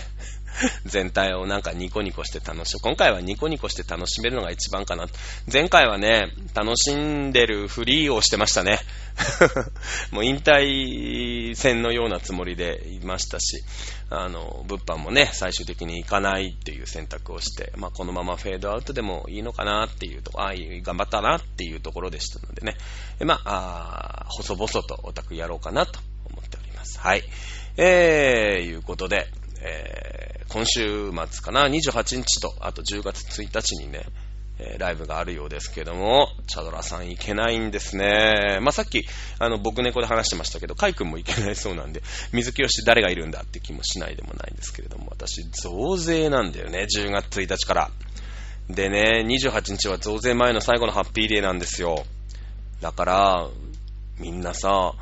[0.85, 2.81] 全体をなんかニコニコして楽しむ。
[2.81, 5.07] 今回はニコニコして楽しめるのが一番かな。
[5.51, 8.79] 前回はね、楽しんでるフリーをしてましたね。
[10.11, 13.63] もう引退戦のようなつもりでいましたし、
[14.09, 22.75] あの、物販もね、最終的に行かないっていう選択をして、まあ、このままフェードアウトでもいいのかなっていうとこ、ああ、頑張ったなっていうところでしたのでね、
[23.19, 26.99] でまあ、あ細々とオタクやろうかなと思っております。
[26.99, 27.23] はい。
[27.77, 29.27] えー、いうことで、
[29.61, 34.05] えー、今週末かな、28日と、あと10月1日にね、
[34.59, 38.59] え、ライブがあるようですけども、チャドラさん行けないんですね。
[38.61, 39.05] まあ、さっき、
[39.39, 47.91] あの、僕猫で話してましたけど、カイ君も行けないそうなんで、水木よし誰がいるんだって気もしないでもないんですけれども、私、増税なんだよね、10月1日から。
[48.69, 52.05] でね、28日は増税前の最後のハッピーデーなんですよ。
[52.81, 53.47] だから、
[54.19, 54.93] みんなさ、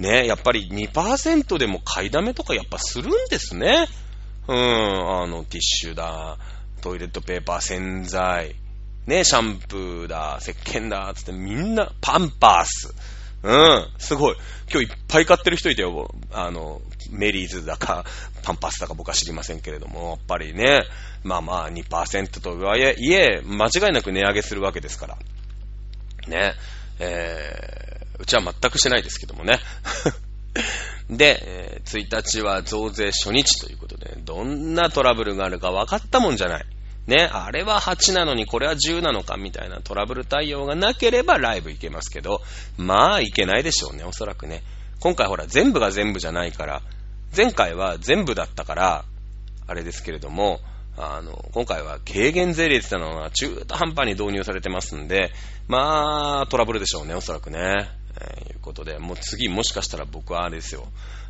[0.00, 3.86] ね、やっぱり2%でも買いだめとかやっぱするんですね。
[4.48, 6.38] うん、あの、ティッシュだ、
[6.80, 8.56] トイレットペーパー、洗剤、
[9.06, 12.94] ね、シャンプーだ、石鹸だ、つってみんな、パンパース。
[13.42, 14.36] うん、すごい。
[14.70, 16.14] 今日いっぱい買ってる人いたよ。
[16.32, 16.80] あの、
[17.10, 18.06] メリーズだか、
[18.42, 20.84] パンパスだか僕は知りませんけれども、やっぱりね、
[21.24, 25.18] まあまあ2%とはいえ、間違いなく値上げするわけですから。
[26.26, 26.54] ね、
[26.98, 29.58] えー、うちは全くしてないですけどもね。
[31.10, 36.66] で、えー1日は増税初日ということで、どんなトラブルがあるか分かったもんじゃない。
[37.06, 42.42] ね、あれは8なのにこれは10なのかみたいなトラブル対応がなければライブ行けますけど、
[42.76, 44.62] まあ行けないでしょうね、おそらくね。
[45.00, 46.82] 今回ほら全部が全部じゃないから、
[47.36, 49.04] 前回は全部だったから、
[49.66, 50.60] あれですけれども、
[50.96, 55.32] あの、今回は軽減税率なのが中途半端に導入されてますんで、
[55.66, 57.99] まあ、トラブルでしょうね、おそらくね。
[58.20, 60.86] えーいうことで、もう次もしかしたら僕はあれですよ、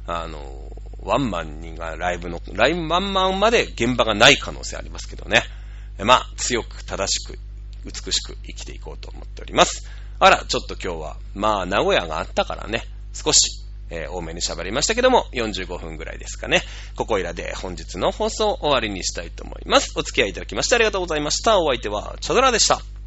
[0.06, 0.70] あの、
[1.02, 5.42] ワンマンにがライブの、ライブワンマンまで現場がない可能性ありますけどね。
[5.98, 7.38] まあ、強く正しく、
[7.84, 9.88] 美しく生きていこうと思っております。
[10.18, 13.38] あら、ちょっと今日は、まあ、名古屋があったからね、少し、
[13.90, 16.62] えー多めに喋りましたけども、45分ぐらいですかね。
[16.96, 19.92] ここいらで本日の放送終わりにしたいと思います。
[19.96, 21.58] お付き合いいただきましてありがとうございました。
[21.58, 22.99] お相手は、チャドラでした。